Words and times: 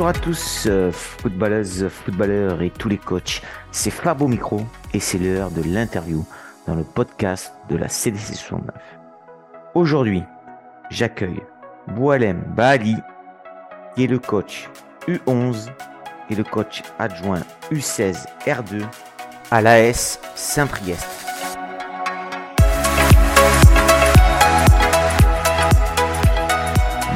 Bonjour 0.00 0.16
à 0.16 0.18
tous, 0.18 0.64
euh, 0.66 0.90
footballeuses, 0.92 1.88
footballeurs 1.88 2.62
et 2.62 2.70
tous 2.70 2.88
les 2.88 2.96
coachs. 2.96 3.42
C'est 3.70 3.90
Fab 3.90 4.22
au 4.22 4.28
micro 4.28 4.62
et 4.94 4.98
c'est 4.98 5.18
l'heure 5.18 5.50
de 5.50 5.60
l'interview 5.62 6.24
dans 6.66 6.74
le 6.74 6.84
podcast 6.84 7.52
de 7.68 7.76
la 7.76 7.90
CDC 7.90 8.34
69. 8.34 8.74
Aujourd'hui, 9.74 10.22
j'accueille 10.88 11.42
Boualem 11.88 12.42
Bali, 12.56 12.96
qui 13.94 14.04
est 14.04 14.06
le 14.06 14.18
coach 14.18 14.70
U11 15.06 15.68
et 16.30 16.34
le 16.34 16.44
coach 16.44 16.82
adjoint 16.98 17.42
U16 17.70 18.24
R2 18.46 18.82
à 19.50 19.60
l'AS 19.60 20.18
Saint-Priest. 20.34 21.29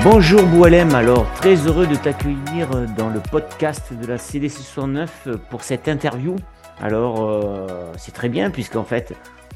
Bonjour 0.05 0.43
Boualem, 0.43 0.95
alors 0.95 1.33
très 1.33 1.57
heureux 1.67 1.87
de 1.87 1.95
t'accueillir 1.95 2.69
dans 2.95 3.09
le 3.09 3.21
podcast 3.21 3.95
de 3.95 4.07
la 4.07 4.19
CDC 4.19 4.59
69 4.59 5.29
pour 5.49 5.63
cette 5.63 5.89
interview. 5.89 6.37
Alors 6.79 7.25
euh, 7.25 7.91
c'est 7.97 8.13
très 8.13 8.29
bien 8.29 8.51
puisqu'en 8.51 8.85
fait 8.85 9.15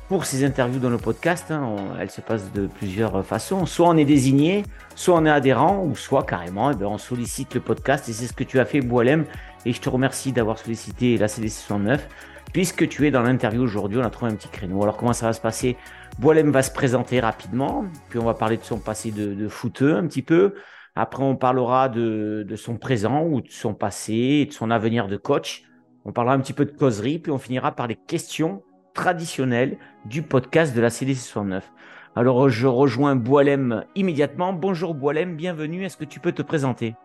pour 0.09 0.24
ces 0.24 0.47
interviews 0.47 0.80
dans 0.80 0.88
le 0.88 0.97
podcast, 0.97 1.51
hein, 1.51 1.77
elles 2.01 2.11
se 2.11 2.23
passent 2.23 2.51
de 2.55 2.66
plusieurs 2.66 3.23
façons. 3.27 3.66
Soit 3.66 3.91
on 3.91 3.98
est 3.98 4.07
désigné, 4.07 4.65
soit 4.95 5.16
on 5.16 5.27
est 5.27 5.30
adhérent, 5.30 5.84
ou 5.84 5.95
soit 5.95 6.23
carrément 6.23 6.71
eh 6.71 6.74
ben, 6.74 6.87
on 6.87 6.96
sollicite 6.96 7.52
le 7.52 7.60
podcast 7.60 8.09
et 8.09 8.15
c'est 8.15 8.27
ce 8.27 8.33
que 8.33 8.45
tu 8.45 8.59
as 8.59 8.65
fait 8.65 8.80
Boualem 8.80 9.27
et 9.66 9.74
je 9.74 9.80
te 9.83 9.91
remercie 9.91 10.33
d'avoir 10.33 10.57
sollicité 10.57 11.19
la 11.19 11.29
CDC 11.29 11.52
69 11.52 12.09
puisque 12.52 12.88
tu 12.88 13.07
es 13.07 13.11
dans 13.11 13.23
l'interview 13.23 13.62
aujourd'hui, 13.62 13.98
on 13.98 14.05
a 14.05 14.11
trouvé 14.11 14.30
un 14.33 14.34
petit 14.34 14.48
créneau. 14.48 14.83
Alors 14.83 14.97
comment 14.97 15.12
ça 15.12 15.27
va 15.27 15.33
se 15.33 15.41
passer? 15.41 15.77
Boilem 16.19 16.51
va 16.51 16.63
se 16.63 16.73
présenter 16.73 17.21
rapidement, 17.21 17.85
puis 18.09 18.18
on 18.18 18.24
va 18.24 18.35
parler 18.35 18.57
de 18.57 18.65
son 18.65 18.79
passé 18.79 19.10
de, 19.10 19.35
de 19.35 19.93
un 19.93 20.07
petit 20.07 20.23
peu. 20.23 20.54
Après, 21.01 21.23
on 21.23 21.37
parlera 21.37 21.88
de, 21.88 22.45
son 22.57 22.76
présent 22.76 23.24
ou 23.24 23.41
de 23.41 23.51
son 23.51 23.73
passé 23.73 24.46
de 24.46 24.52
son 24.52 24.69
avenir 24.71 25.07
de 25.07 25.16
coach. 25.16 25.63
On 26.04 26.13
parlera 26.13 26.35
un 26.35 26.41
petit 26.41 26.52
peu 26.52 26.65
de 26.65 26.73
causerie, 26.73 27.21
puis 27.21 27.30
on 27.30 27.38
finira 27.38 27.71
par 27.71 27.87
les 27.87 27.95
questions 27.95 28.63
traditionnelles 28.95 29.79
du 30.07 30.23
podcast 30.23 30.74
de 30.74 30.80
la 30.80 30.91
CDC 30.91 31.21
69. 31.21 31.71
Alors, 32.16 32.49
je 32.49 32.66
rejoins 32.66 33.15
Boilem 33.15 33.85
immédiatement. 33.95 34.52
Bonjour 34.52 34.93
Boilem, 34.93 35.37
bienvenue. 35.37 35.85
Est-ce 35.85 35.96
que 35.96 36.04
tu 36.04 36.19
peux 36.19 36.32
te 36.32 36.43
présenter? 36.43 36.96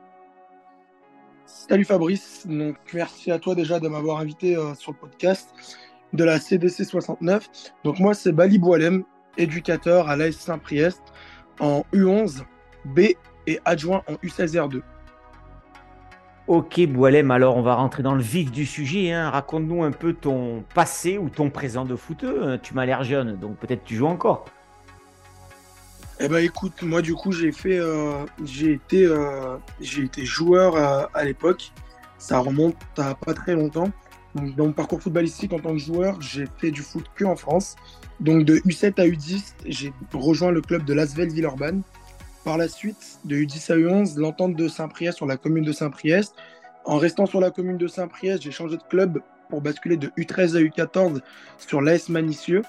Salut 1.46 1.84
Fabrice, 1.84 2.46
merci 2.94 3.32
à 3.32 3.38
toi 3.38 3.54
déjà 3.54 3.80
de 3.80 3.88
m'avoir 3.88 4.20
invité 4.20 4.56
euh, 4.56 4.74
sur 4.76 4.92
le 4.94 4.98
podcast 4.98 5.54
de 6.14 6.24
la 6.24 6.40
CDC 6.40 6.86
69. 6.86 7.50
Donc 7.84 8.00
moi 8.00 8.14
c'est 8.14 8.32
Bali 8.32 8.58
Boualem, 8.60 9.04
éducateur 9.38 10.10
à 10.10 10.16
l'AS 10.16 10.32
Saint-Priest 10.32 11.02
en 11.60 11.84
U11, 11.94 12.44
B 12.86 13.00
et 13.46 13.60
adjoint 13.66 14.04
en 14.08 14.14
U16R2. 14.26 14.82
Ok 16.48 16.82
Boilem, 16.88 17.32
alors 17.32 17.58
on 17.58 17.62
va 17.62 17.76
rentrer 17.76 18.04
dans 18.04 18.16
le 18.16 18.22
vif 18.22 18.52
du 18.52 18.66
sujet. 18.66 19.12
hein. 19.12 19.30
Raconte-nous 19.30 19.84
un 19.84 19.92
peu 19.92 20.14
ton 20.14 20.64
passé 20.74 21.18
ou 21.18 21.30
ton 21.30 21.50
présent 21.50 21.84
de 21.86 21.96
footeux. 21.96 22.58
Tu 22.64 22.74
m'as 22.74 22.86
l'air 22.86 23.04
jeune, 23.04 23.38
donc 23.38 23.58
peut-être 23.58 23.84
tu 23.84 23.96
joues 23.96 24.08
encore. 24.08 24.46
Eh 26.26 26.30
ben 26.30 26.38
écoute, 26.38 26.84
moi 26.84 27.02
du 27.02 27.16
coup 27.16 27.34
j'ai 27.34 27.52
fait, 27.52 27.78
euh, 27.78 28.26
j'ai 28.46 28.72
été, 28.72 29.06
euh, 29.06 29.58
j'ai 29.82 30.04
été 30.04 30.24
joueur 30.24 30.78
à, 30.78 31.10
à 31.14 31.26
l'époque. 31.26 31.74
Ça 32.18 32.40
remonte 32.40 32.78
à 32.98 33.14
pas 33.14 33.34
très 33.34 33.56
longtemps. 33.56 33.92
Dans 34.34 34.68
mon 34.68 34.72
parcours 34.72 35.02
footballistique 35.02 35.52
en 35.52 35.60
tant 35.60 35.74
que 35.74 35.80
joueur, 35.80 36.22
j'ai 36.22 36.46
fait 36.60 36.72
du 36.72 36.82
foot 36.82 37.04
que 37.14 37.26
en 37.26 37.36
France. 37.36 37.76
Donc 38.22 38.46
de 38.46 38.56
U7 38.60 39.02
à 39.02 39.06
U10, 39.06 39.54
j'ai 39.66 39.92
rejoint 40.14 40.52
le 40.52 40.62
club 40.62 40.86
de 40.86 40.94
Lasvel 40.94 41.28
Villeurbanne. 41.28 41.82
Par 42.46 42.58
la 42.58 42.70
suite, 42.70 43.20
de 43.26 43.36
U10 43.36 43.74
à 43.74 43.76
U11, 43.76 44.18
l'entente 44.18 44.56
de 44.56 44.70
Saint-Priest 44.70 45.18
sur 45.18 45.26
la 45.26 45.36
commune 45.36 45.66
de 45.66 45.74
Saint-Priest. 45.74 46.36
En 46.86 47.00
restant 47.00 47.26
sur 47.26 47.42
la 47.42 47.52
commune 47.52 47.78
de 47.78 47.88
Saint-Priest, 47.88 48.44
j'ai 48.44 48.52
changé 48.52 48.78
de 48.78 48.84
club 48.84 49.20
pour 49.50 49.60
basculer 49.60 49.98
de 49.98 50.08
U13 50.18 50.56
à 50.56 50.62
U14 50.62 51.20
sur 51.58 51.82
l'AS 51.82 52.08
Manicieux. 52.08 52.62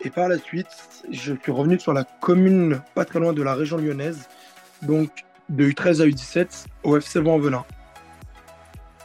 Et 0.00 0.10
par 0.10 0.28
la 0.28 0.38
suite, 0.38 0.66
je 1.10 1.34
suis 1.34 1.52
revenu 1.52 1.78
sur 1.78 1.92
la 1.92 2.04
commune 2.04 2.80
pas 2.94 3.04
très 3.04 3.20
loin 3.20 3.32
de 3.32 3.42
la 3.42 3.54
région 3.54 3.78
lyonnaise, 3.78 4.28
donc 4.82 5.24
de 5.48 5.68
U13 5.68 6.02
à 6.02 6.06
U17 6.06 6.66
au 6.82 6.96
FC 6.96 7.20
Vent-en-Velin. 7.20 7.64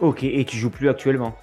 Ok, 0.01 0.23
et 0.23 0.45
tu 0.45 0.57
joues 0.57 0.69
plus 0.69 0.89
actuellement? 0.89 1.35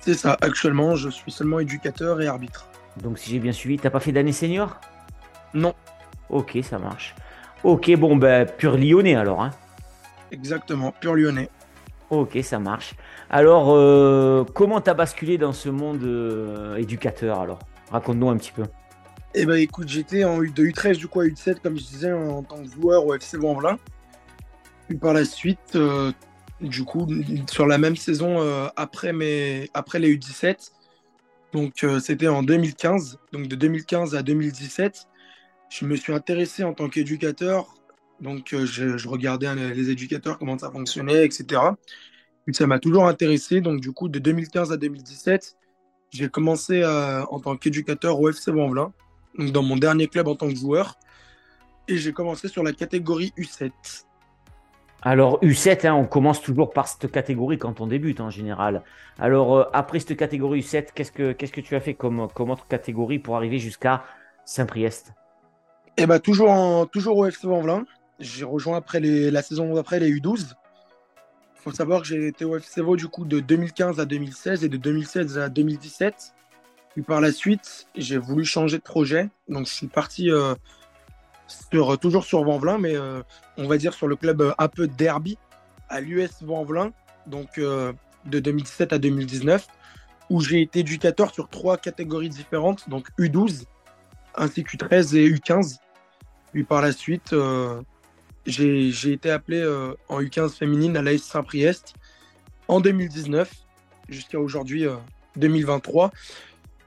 C'est 0.00 0.14
ça, 0.14 0.36
actuellement, 0.40 0.94
je 0.94 1.08
suis 1.08 1.32
seulement 1.32 1.58
éducateur 1.58 2.20
et 2.20 2.26
arbitre. 2.26 2.68
Donc 3.02 3.18
si 3.18 3.30
j'ai 3.30 3.38
bien 3.38 3.52
suivi, 3.52 3.78
t'as 3.78 3.90
pas 3.90 4.00
fait 4.00 4.12
d'année 4.12 4.32
senior? 4.32 4.80
Non, 5.52 5.74
Ok, 6.28 6.58
ça 6.62 6.78
marche. 6.78 7.14
Ok, 7.62 7.94
bon, 7.96 8.16
ben, 8.16 8.46
pur 8.46 8.76
lyonnais 8.76 9.14
alors. 9.14 9.42
Hein. 9.42 9.50
exactement, 10.30 10.92
pur 10.92 11.14
lyonnais. 11.14 11.48
Ok, 12.10 12.38
ça 12.42 12.58
marche. 12.58 12.94
Alors, 13.30 13.70
euh, 13.70 14.44
comment 14.54 14.80
t'as 14.80 14.94
basculé 14.94 15.38
dans 15.38 15.52
ce 15.52 15.68
monde 15.68 16.02
euh, 16.04 16.76
éducateur 16.76 17.40
alors? 17.40 17.58
Raconte-nous 17.90 18.28
un 18.28 18.36
petit 18.36 18.52
peu. 18.52 18.64
Eh 19.34 19.44
ben 19.44 19.56
écoute, 19.56 19.88
j'étais 19.88 20.24
en 20.24 20.42
U- 20.42 20.50
de 20.50 20.64
U13 20.64 20.96
du 20.96 21.08
coup 21.08 21.20
à 21.20 21.26
U17, 21.26 21.60
comme 21.60 21.76
je 21.78 21.84
disais, 21.84 22.12
en 22.12 22.42
tant 22.42 22.62
que 22.62 22.68
joueur 22.68 23.04
au 23.06 23.14
FC 23.14 23.36
Vent-en-Velin. 23.36 23.78
Puis 24.88 24.96
par 24.96 25.12
la 25.12 25.24
suite, 25.24 25.76
euh, 25.76 26.12
du 26.60 26.84
coup, 26.84 27.06
sur 27.50 27.66
la 27.66 27.78
même 27.78 27.96
saison 27.96 28.40
euh, 28.40 28.68
après, 28.76 29.12
mes, 29.12 29.68
après 29.74 29.98
les 29.98 30.16
U17, 30.16 30.70
donc 31.52 31.84
euh, 31.84 32.00
c'était 32.00 32.28
en 32.28 32.42
2015, 32.42 33.18
donc 33.32 33.48
de 33.48 33.56
2015 33.56 34.14
à 34.14 34.22
2017, 34.22 35.06
je 35.68 35.84
me 35.84 35.96
suis 35.96 36.12
intéressé 36.12 36.64
en 36.64 36.72
tant 36.72 36.88
qu'éducateur. 36.88 37.74
Donc 38.20 38.54
je, 38.64 39.06
regardais 39.08 39.54
les 39.74 39.90
éducateurs, 39.90 40.38
comment 40.38 40.58
ça 40.58 40.70
fonctionnait, 40.70 41.26
etc. 41.26 41.60
Puis 42.46 42.54
ça 42.54 42.66
m'a 42.66 42.78
toujours 42.78 43.06
intéressé. 43.06 43.60
Donc 43.60 43.80
du 43.80 43.92
coup, 43.92 44.08
de 44.08 44.18
2015 44.18 44.72
à 44.72 44.76
2017, 44.78 45.56
j'ai 46.16 46.28
commencé 46.28 46.82
euh, 46.82 47.22
en 47.30 47.40
tant 47.40 47.56
qu'éducateur 47.56 48.18
au 48.20 48.28
FC 48.30 48.50
donc 48.50 49.50
dans 49.52 49.62
mon 49.62 49.76
dernier 49.76 50.06
club 50.06 50.28
en 50.28 50.34
tant 50.34 50.48
que 50.48 50.56
joueur. 50.56 50.94
Et 51.88 51.98
j'ai 51.98 52.12
commencé 52.12 52.48
sur 52.48 52.62
la 52.62 52.72
catégorie 52.72 53.32
U7. 53.38 53.70
Alors, 55.02 55.38
U7, 55.40 55.86
hein, 55.86 55.94
on 55.94 56.06
commence 56.06 56.42
toujours 56.42 56.72
par 56.72 56.88
cette 56.88 57.12
catégorie 57.12 57.58
quand 57.58 57.80
on 57.80 57.86
débute 57.86 58.20
en 58.20 58.30
général. 58.30 58.82
Alors, 59.18 59.56
euh, 59.56 59.64
après 59.72 60.00
cette 60.00 60.16
catégorie 60.16 60.60
U7, 60.60 60.88
qu'est-ce 60.94 61.12
que, 61.12 61.32
qu'est-ce 61.32 61.52
que 61.52 61.60
tu 61.60 61.76
as 61.76 61.80
fait 61.80 61.94
comme, 61.94 62.28
comme 62.34 62.50
autre 62.50 62.66
catégorie 62.66 63.18
pour 63.18 63.36
arriver 63.36 63.58
jusqu'à 63.58 64.02
Saint-Priest? 64.44 65.12
Et 65.96 66.06
bah 66.06 66.18
toujours, 66.18 66.50
en- 66.50 66.86
toujours 66.86 67.18
au 67.18 67.26
FC 67.26 67.46
Vent-en-Velin. 67.46 67.84
J'ai 68.18 68.44
rejoint 68.44 68.78
après 68.78 68.98
les, 68.98 69.30
la 69.30 69.42
saison 69.42 69.74
d'après 69.74 70.00
les 70.00 70.10
U12. 70.10 70.54
Faut 71.66 71.72
savoir 71.72 72.02
que 72.02 72.06
j'ai 72.06 72.28
été 72.28 72.44
au 72.44 72.56
FC 72.56 72.80
Vaux 72.80 72.94
du 72.94 73.08
coup 73.08 73.24
de 73.24 73.40
2015 73.40 73.98
à 73.98 74.04
2016 74.04 74.62
et 74.62 74.68
de 74.68 74.76
2016 74.76 75.36
à 75.36 75.48
2017. 75.48 76.32
Puis 76.92 77.02
par 77.02 77.20
la 77.20 77.32
suite, 77.32 77.88
j'ai 77.96 78.18
voulu 78.18 78.44
changer 78.44 78.78
de 78.78 78.84
projet. 78.84 79.30
Donc 79.48 79.66
je 79.66 79.72
suis 79.72 79.88
parti 79.88 80.30
euh, 80.30 80.54
sur, 81.48 81.98
toujours 81.98 82.22
sur 82.22 82.44
Vent-en-Velin, 82.44 82.78
mais 82.78 82.94
euh, 82.94 83.20
on 83.56 83.66
va 83.66 83.78
dire 83.78 83.94
sur 83.94 84.06
le 84.06 84.14
club 84.14 84.42
euh, 84.42 84.52
un 84.58 84.68
derby 84.96 85.38
à 85.88 86.00
l'US 86.00 86.40
Vent-en-Velin. 86.40 86.92
Donc 87.26 87.58
euh, 87.58 87.92
de 88.26 88.38
2017 88.38 88.92
à 88.92 88.98
2019, 88.98 89.66
où 90.30 90.40
j'ai 90.40 90.62
été 90.62 90.78
éducateur 90.78 91.34
sur 91.34 91.48
trois 91.48 91.78
catégories 91.78 92.28
différentes, 92.28 92.88
donc 92.88 93.08
U12, 93.18 93.64
ainsi 94.36 94.62
qu'U13 94.62 95.16
et 95.16 95.28
U15. 95.28 95.78
Puis 96.52 96.62
par 96.62 96.80
la 96.80 96.92
suite, 96.92 97.34
j'ai 98.46 99.12
été 99.12 99.30
appelé 99.30 99.58
euh, 99.60 99.94
en 100.08 100.20
U15 100.20 100.56
féminine 100.56 100.96
à 100.96 101.02
l'AS 101.02 101.22
Saint-Priest 101.22 101.94
en 102.68 102.80
2019 102.80 103.50
jusqu'à 104.08 104.38
aujourd'hui 104.38 104.86
euh, 104.86 104.96
2023. 105.36 106.10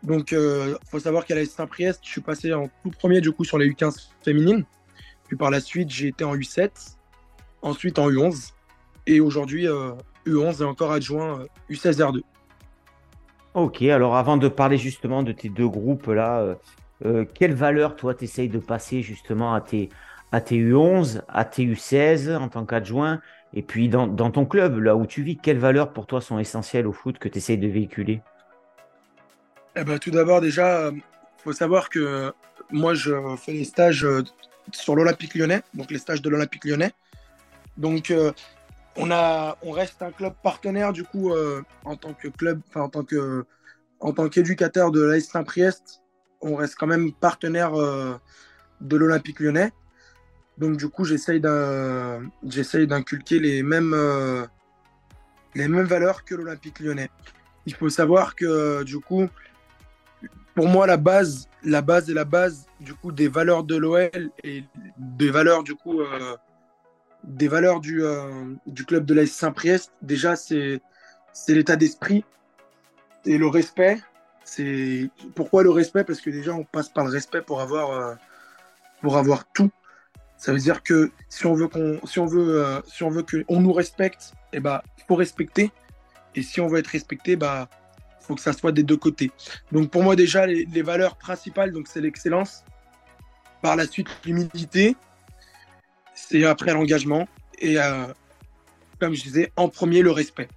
Donc, 0.02 0.32
il 0.32 0.78
faut 0.90 1.00
savoir 1.00 1.26
qu'à 1.26 1.36
l'AS 1.36 1.50
Saint-Priest, 1.50 2.00
je 2.04 2.10
suis 2.10 2.22
passé 2.22 2.54
en 2.54 2.70
tout 2.84 2.92
premier 2.92 3.22
du 3.22 3.32
coup 3.32 3.44
sur 3.44 3.58
les 3.58 3.70
U15 3.70 4.10
féminines. 4.24 4.64
Puis 5.28 5.38
par 5.38 5.52
la 5.52 5.60
suite, 5.60 5.90
j'ai 5.90 6.08
été 6.08 6.24
en 6.24 6.36
U7, 6.36 6.72
ensuite 7.62 8.00
en 8.00 8.10
U11 8.10 8.54
et 9.06 9.20
aujourd'hui 9.20 9.68
euh, 9.68 9.92
U11 10.26 10.62
et 10.62 10.66
encore 10.66 10.92
adjoint 10.92 11.42
euh, 11.42 11.46
U16R2. 11.70 12.22
Ok, 13.54 13.82
alors 13.84 14.16
avant 14.16 14.38
de 14.38 14.48
parler 14.48 14.78
justement 14.78 15.24
de 15.24 15.32
tes 15.32 15.50
deux 15.50 15.68
groupes 15.68 16.08
là, 16.08 16.40
euh, 16.40 16.56
euh, 17.06 17.26
quelle 17.34 17.54
valeur 17.54 17.96
toi 17.96 18.14
t'essayes 18.14 18.50
de 18.50 18.60
passer 18.60 19.02
justement 19.02 19.54
à 19.54 19.62
tes, 19.62 19.90
à 20.32 20.42
tes 20.42 20.58
U11, 20.58 21.22
à 21.28 21.46
tes 21.46 21.66
U16 21.66 22.36
en 22.36 22.50
tant 22.50 22.66
qu'adjoint, 22.66 23.22
et 23.54 23.64
puis 23.64 23.90
dans, 23.90 24.08
ton 24.32 24.46
club, 24.46 24.78
là 24.80 24.96
où 24.96 25.06
tu 25.06 25.24
vis, 25.24 25.38
quelles 25.38 25.58
valeurs 25.58 25.92
pour 25.92 26.06
toi 26.06 26.22
sont 26.22 26.40
essentielles 26.40 26.86
au 26.88 26.94
foot 26.94 27.18
que 27.18 27.28
tu 27.28 27.40
essayes 27.40 27.58
de 27.58 27.68
véhiculer? 27.68 28.22
Eh 29.76 29.84
ben, 29.84 29.98
tout 29.98 30.12
d'abord, 30.12 30.42
déjà, 30.42 30.92
il 30.92 31.02
faut 31.44 31.54
savoir 31.54 31.90
que 31.90 32.32
moi, 32.72 32.94
je 32.94 33.14
fais 33.38 33.54
les 33.54 33.64
stages 33.64 34.06
euh, 34.06 34.24
sur 34.72 34.96
l'Olympique 34.96 35.34
lyonnais, 35.34 35.62
donc 35.74 35.90
les 35.90 35.98
stages 35.98 36.22
de 36.22 36.30
l'Olympique 36.30 36.66
lyonnais. 36.66 36.92
Donc, 37.78 38.12
euh, 38.12 38.32
on, 38.98 39.10
a, 39.10 39.58
on 39.64 39.72
reste 39.72 40.02
un 40.02 40.12
club 40.12 40.34
partenaire, 40.44 40.94
du 40.94 41.04
coup, 41.04 41.32
euh, 41.32 41.64
en 41.86 41.96
tant 41.96 42.14
que 42.14 42.28
club, 42.28 42.62
en 42.76 42.90
tant 42.90 43.04
que 43.04 43.46
en 44.00 44.14
tant 44.14 44.30
qu'éducateur 44.30 44.92
de 44.92 45.02
l'AS 45.02 45.26
Saint-Priest, 45.26 46.02
on 46.42 46.56
reste 46.56 46.76
quand 46.76 46.88
même 46.88 47.12
partenaire 47.12 47.76
euh, 47.76 48.16
de 48.82 48.98
l'Olympique 48.98 49.40
lyonnais. 49.40 49.72
Donc 50.60 50.76
du 50.76 50.90
coup, 50.90 51.06
j'essaye 51.06 51.40
d'inculquer 51.40 53.40
les 53.40 53.64
mêmes, 53.64 53.94
euh, 53.94 54.46
les 55.56 55.70
mêmes 55.70 55.86
valeurs 55.86 56.26
que 56.26 56.36
l'Olympique 56.36 56.82
lyonnais. 56.82 57.10
Il 57.66 57.74
faut 57.74 57.90
savoir 57.90 58.36
que 58.36 58.84
du 58.84 59.00
coup, 59.00 59.30
pour 60.56 60.68
moi, 60.68 60.86
la 60.86 60.98
base, 60.98 61.48
la 61.64 61.82
base 61.82 62.10
et 62.10 62.14
la 62.14 62.26
base 62.26 62.68
du 62.82 62.94
coup 62.94 63.14
des 63.14 63.30
valeurs 63.30 63.64
de 63.64 63.78
l'OL 63.78 64.32
et 64.44 64.66
des 64.98 65.30
valeurs 65.30 65.64
du 65.64 65.78
euh, 65.86 66.36
euh, 68.04 68.46
club 68.86 69.06
de 69.06 69.14
l'AS 69.14 69.28
Saint-Priest, 69.28 69.94
déjà 70.02 70.36
c'est 70.36 70.82
l'état 71.48 71.78
d'esprit 71.78 72.26
et 73.26 73.38
le 73.38 73.48
respect. 73.48 74.02
Pourquoi 75.36 75.64
le 75.64 75.70
respect? 75.70 76.04
Parce 76.04 76.20
que 76.20 76.30
déjà 76.30 76.54
on 76.54 76.66
passe 76.66 76.90
par 76.90 77.06
le 77.06 77.12
respect 77.12 77.42
pour 77.42 77.62
avoir 77.62 78.18
tout 79.54 79.72
ça 80.40 80.54
veut 80.54 80.60
dire 80.60 80.84
que 80.84 81.12
si 81.28 81.46
on 81.46 81.54
veut 81.54 81.68
qu'on, 81.68 82.00
si 82.06 82.18
on 82.18 82.26
veut, 82.26 82.64
euh, 82.66 82.82
si 82.88 83.04
on 83.04 83.10
veut 83.10 83.26
nous 83.50 83.74
respecte, 83.74 84.34
eh 84.54 84.62
ben, 84.62 84.82
faut 85.06 85.16
respecter. 85.16 85.70
Et 86.34 86.44
si 86.44 86.62
on 86.62 86.68
veut 86.68 86.80
être 86.80 86.88
respecté, 86.88 87.36
bah, 87.36 87.68
faut 88.22 88.36
que 88.36 88.42
ça 88.42 88.54
soit 88.54 88.72
des 88.72 88.84
deux 88.84 88.96
côtés. 88.96 89.32
Donc 89.74 89.92
pour 89.92 90.02
moi 90.02 90.16
déjà 90.16 90.48
les, 90.48 90.82
valeurs 90.82 91.18
principales, 91.18 91.74
donc 91.74 91.88
c'est 91.88 92.00
l'excellence. 92.00 92.64
Par 93.62 93.76
la 93.76 93.86
suite 93.86 94.08
l'humilité. 94.24 94.96
C'est 96.16 96.46
après 96.46 96.74
l'engagement 96.74 97.28
et 97.60 97.78
euh, 97.78 98.06
comme 98.98 99.14
je 99.16 99.24
disais, 99.24 99.52
en 99.58 99.68
premier 99.68 100.02
le 100.02 100.12
respect. 100.12 100.48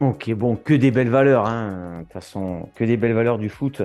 Ok, 0.00 0.30
bon, 0.32 0.56
que 0.56 0.72
des 0.72 0.90
belles 0.90 1.10
valeurs, 1.10 1.46
hein. 1.46 1.98
de 1.98 2.04
toute 2.04 2.12
façon, 2.14 2.70
que 2.76 2.84
des 2.84 2.96
belles 2.96 3.14
valeurs 3.14 3.38
du 3.38 3.50
foot 3.50 3.82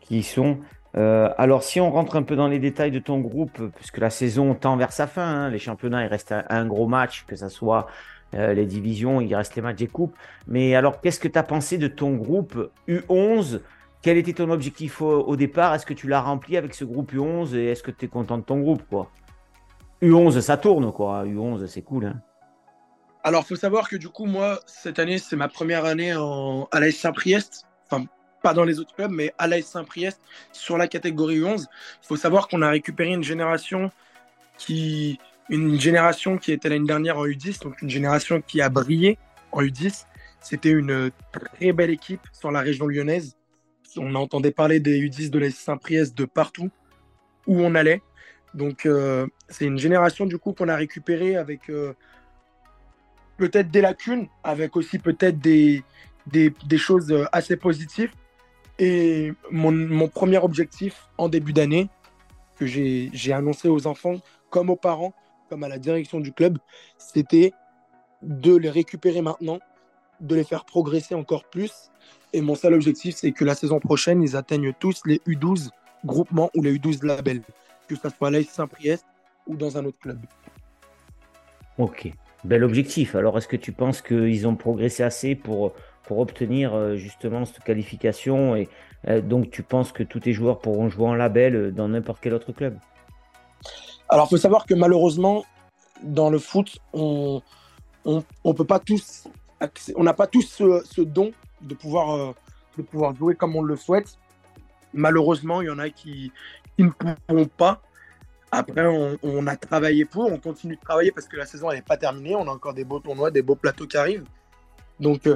qui 0.00 0.24
sont 0.24 0.58
euh, 0.96 1.28
alors, 1.38 1.62
si 1.62 1.80
on 1.80 1.90
rentre 1.90 2.16
un 2.16 2.22
peu 2.22 2.36
dans 2.36 2.48
les 2.48 2.58
détails 2.58 2.90
de 2.90 2.98
ton 2.98 3.20
groupe, 3.20 3.70
puisque 3.76 3.98
la 3.98 4.10
saison 4.10 4.54
tend 4.54 4.76
vers 4.76 4.92
sa 4.92 5.06
fin, 5.06 5.22
hein, 5.22 5.50
les 5.50 5.58
championnats, 5.58 6.02
il 6.04 6.08
reste 6.08 6.34
un, 6.48 6.66
gros 6.66 6.88
match, 6.88 7.24
que 7.26 7.36
ce 7.36 7.48
soit 7.48 7.86
euh, 8.34 8.52
les 8.54 8.66
divisions, 8.66 9.20
il 9.20 9.34
reste 9.34 9.54
les 9.54 9.62
matchs 9.62 9.78
des 9.78 9.86
coupes. 9.86 10.16
Mais 10.48 10.74
alors, 10.74 11.00
qu'est-ce 11.00 11.20
que 11.20 11.28
tu 11.28 11.38
as 11.38 11.42
pensé 11.42 11.78
de 11.78 11.88
ton 11.88 12.14
groupe 12.16 12.72
U11 12.88 13.60
Quel 14.02 14.16
était 14.16 14.32
ton 14.32 14.50
objectif 14.50 15.00
au, 15.00 15.36
départ? 15.36 15.74
Est-ce 15.74 15.86
que 15.86 15.94
tu 15.94 16.08
l'as 16.08 16.20
rempli 16.20 16.56
avec 16.56 16.74
ce 16.74 16.84
groupe 16.84 17.12
U11 17.12 17.54
et 17.54 17.70
est-ce 17.70 17.82
que 17.82 17.92
tu 17.92 18.06
es 18.06 18.08
content 18.08 18.38
de 18.38 18.42
ton 18.44 18.58
groupe 18.60 18.82
quoi? 18.88 19.10
U11, 20.02 20.40
ça 20.40 20.56
tourne, 20.56 20.92
quoi. 20.92 21.24
U11, 21.24 21.66
c'est 21.66 21.82
cool. 21.82 22.06
Hein 22.06 22.20
alors, 23.22 23.46
faut 23.46 23.56
savoir 23.56 23.88
que 23.88 23.96
du 23.96 24.08
coup, 24.08 24.24
moi, 24.24 24.60
cette 24.66 24.98
année, 24.98 25.18
c'est 25.18 25.36
ma 25.36 25.48
première 25.48 25.84
année 25.84 26.10
à 26.10 26.80
la 26.80 26.90
Saint-Priest. 26.90 27.66
Enfin, 27.90 28.06
pas 28.40 28.54
dans 28.54 28.64
les 28.64 28.78
autres 28.78 28.94
clubs, 28.94 29.10
mais 29.10 29.32
à 29.38 29.46
l'AS 29.46 29.66
Saint-Priest 29.66 30.20
sur 30.52 30.78
la 30.78 30.88
catégorie 30.88 31.42
11. 31.42 31.66
Il 32.02 32.06
faut 32.06 32.16
savoir 32.16 32.48
qu'on 32.48 32.62
a 32.62 32.70
récupéré 32.70 33.10
une 33.10 33.22
génération 33.22 33.90
qui, 34.56 35.18
une 35.48 35.80
génération 35.80 36.38
qui 36.38 36.52
était 36.52 36.68
l'année 36.68 36.86
dernière 36.86 37.18
en 37.18 37.26
U10, 37.26 37.62
donc 37.62 37.80
une 37.82 37.90
génération 37.90 38.40
qui 38.40 38.60
a 38.60 38.68
brillé 38.68 39.18
en 39.52 39.62
U10. 39.62 40.04
C'était 40.40 40.70
une 40.70 41.10
très 41.32 41.72
belle 41.72 41.90
équipe 41.90 42.22
sur 42.32 42.50
la 42.50 42.60
région 42.60 42.86
lyonnaise. 42.86 43.36
On 43.96 44.14
entendait 44.14 44.52
parler 44.52 44.80
des 44.80 45.00
U10 45.00 45.30
de 45.30 45.38
l'AS 45.38 45.54
Saint-Priest 45.54 46.16
de 46.16 46.24
partout 46.24 46.70
où 47.46 47.60
on 47.60 47.74
allait. 47.74 48.02
Donc 48.54 48.86
euh, 48.86 49.26
c'est 49.48 49.64
une 49.64 49.78
génération 49.78 50.26
du 50.26 50.38
coup 50.38 50.52
qu'on 50.52 50.68
a 50.68 50.76
récupérée 50.76 51.36
avec 51.36 51.68
euh, 51.70 51.94
peut-être 53.36 53.70
des 53.70 53.80
lacunes, 53.80 54.28
avec 54.44 54.76
aussi 54.76 54.98
peut-être 54.98 55.38
des, 55.38 55.82
des, 56.26 56.52
des, 56.66 56.78
choses 56.78 57.14
assez 57.32 57.56
positives. 57.56 58.12
Et 58.80 59.34
mon, 59.50 60.08
premier 60.08 60.38
objectif 60.38 61.06
en 61.18 61.28
début 61.28 61.52
d'année, 61.52 61.90
que 62.56 62.64
j'ai 62.64 63.32
annoncé 63.32 63.68
aux 63.68 63.86
enfants, 63.86 64.16
comme 64.48 64.70
aux 64.70 64.76
parents, 64.76 65.12
comme 65.50 65.62
à 65.64 65.68
la 65.68 65.78
direction 65.78 66.18
du 66.18 66.32
club, 66.32 66.56
c'était 66.96 67.52
de 68.22 68.56
les 68.56 68.70
récupérer 68.70 69.20
maintenant, 69.20 69.58
de 70.20 70.34
les 70.34 70.44
faire 70.44 70.64
progresser 70.64 71.14
encore 71.14 71.44
plus. 71.44 71.90
Et 72.32 72.40
mon 72.40 72.54
seul 72.54 72.72
objectif, 72.72 73.16
c'est 73.16 73.32
que 73.32 73.44
la 73.44 73.54
saison 73.54 73.80
prochaine, 73.80 74.22
ils 74.22 74.34
atteignent 74.34 74.72
tous 74.72 75.02
les 75.04 75.18
U12 75.26 75.68
groupements 76.06 76.50
ou 76.54 76.62
les 76.62 76.78
U12 76.78 77.04
labels, 77.04 77.42
que 77.86 77.96
ce 77.96 78.08
soit 78.08 78.34
à 78.34 78.42
Saint-Priest 78.42 79.04
ou 79.46 79.56
dans 79.56 79.76
un 79.76 79.84
autre 79.84 79.98
club. 79.98 80.18
Ok, 81.76 82.10
bel 82.44 82.64
objectif. 82.64 83.14
Alors, 83.14 83.36
est-ce 83.36 83.48
que 83.48 83.56
tu 83.56 83.72
penses 83.72 84.00
qu'ils 84.00 84.48
ont 84.48 84.56
progressé 84.56 85.02
assez 85.02 85.34
pour 85.34 85.74
pour 86.10 86.18
obtenir 86.18 86.74
euh, 86.74 86.96
justement 86.96 87.44
cette 87.44 87.62
qualification. 87.62 88.56
Et 88.56 88.68
euh, 89.06 89.20
donc, 89.20 89.52
tu 89.52 89.62
penses 89.62 89.92
que 89.92 90.02
tous 90.02 90.18
tes 90.18 90.32
joueurs 90.32 90.58
pourront 90.58 90.88
jouer 90.88 91.06
en 91.06 91.14
label 91.14 91.54
euh, 91.54 91.70
dans 91.70 91.86
n'importe 91.86 92.18
quel 92.20 92.34
autre 92.34 92.50
club? 92.50 92.76
Alors, 94.08 94.26
il 94.26 94.30
faut 94.30 94.36
savoir 94.36 94.66
que 94.66 94.74
malheureusement, 94.74 95.44
dans 96.02 96.28
le 96.28 96.40
foot, 96.40 96.78
on 96.92 97.42
on, 98.04 98.54
peut 98.54 98.64
pas 98.64 98.80
tous, 98.80 99.28
on 99.94 100.02
n'a 100.02 100.12
pas 100.12 100.26
tous 100.26 100.42
ce, 100.42 101.00
don 101.00 101.30
de 101.60 101.74
pouvoir, 101.74 102.34
de 102.76 102.82
pouvoir 102.82 103.14
jouer 103.14 103.36
comme 103.36 103.54
on 103.54 103.62
le 103.62 103.76
souhaite. 103.76 104.18
Malheureusement, 104.92 105.62
il 105.62 105.66
y 105.66 105.70
en 105.70 105.78
a 105.78 105.90
qui, 105.90 106.32
ne 106.76 106.88
pourront 106.88 107.46
pas. 107.56 107.82
Après, 108.50 108.84
on, 108.84 109.16
on, 109.22 109.46
a 109.46 109.54
travaillé 109.54 110.04
pour, 110.06 110.26
on 110.26 110.38
continue 110.38 110.74
de 110.74 110.80
travailler 110.80 111.12
parce 111.12 111.28
que 111.28 111.36
la 111.36 111.46
saison 111.46 111.70
n'est 111.70 111.82
pas 111.82 111.96
terminée. 111.96 112.34
On 112.34 112.48
a 112.48 112.50
encore 112.50 112.74
des 112.74 112.84
beaux 112.84 112.98
tournois, 112.98 113.30
des 113.30 113.42
beaux 113.42 113.54
plateaux 113.54 113.86
qui 113.86 113.96
arrivent. 113.96 114.26
Donc, 114.98 115.28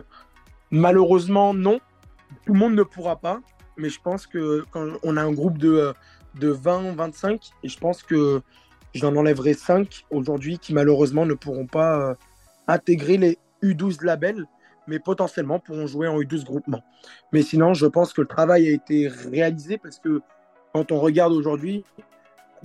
Malheureusement, 0.75 1.55
non. 1.55 1.79
Tout 2.45 2.53
le 2.53 2.59
monde 2.59 2.75
ne 2.75 2.83
pourra 2.83 3.15
pas. 3.15 3.41
Mais 3.77 3.89
je 3.91 4.01
pense 4.01 4.27
que 4.27 4.65
quand 4.73 4.85
on 5.05 5.17
a 5.17 5.23
un 5.23 5.33
groupe 5.33 5.57
de, 5.57 5.95
de 6.41 6.49
20, 6.49 6.97
25, 6.97 7.41
et 7.63 7.69
je 7.69 7.79
pense 7.79 8.03
que 8.03 8.43
j'en 8.93 9.15
enlèverai 9.15 9.55
5 9.55 10.05
aujourd'hui 10.11 10.59
qui 10.59 10.75
malheureusement 10.75 11.27
ne 11.27 11.35
pourront 11.35 11.67
pas 11.67 12.01
euh, 12.01 12.15
intégrer 12.67 13.19
les 13.19 13.39
U12 13.63 14.05
labels, 14.05 14.47
mais 14.89 14.99
potentiellement 14.99 15.61
pourront 15.61 15.87
jouer 15.87 16.09
en 16.09 16.19
U12 16.19 16.45
groupement. 16.45 16.83
Mais 17.33 17.43
sinon, 17.43 17.73
je 17.75 17.87
pense 17.87 18.13
que 18.13 18.23
le 18.23 18.27
travail 18.27 18.67
a 18.67 18.73
été 18.73 19.07
réalisé 19.07 19.79
parce 19.79 20.01
que 20.01 20.23
quand 20.73 20.91
on 20.91 20.99
regarde 20.99 21.33
aujourd'hui, 21.33 21.85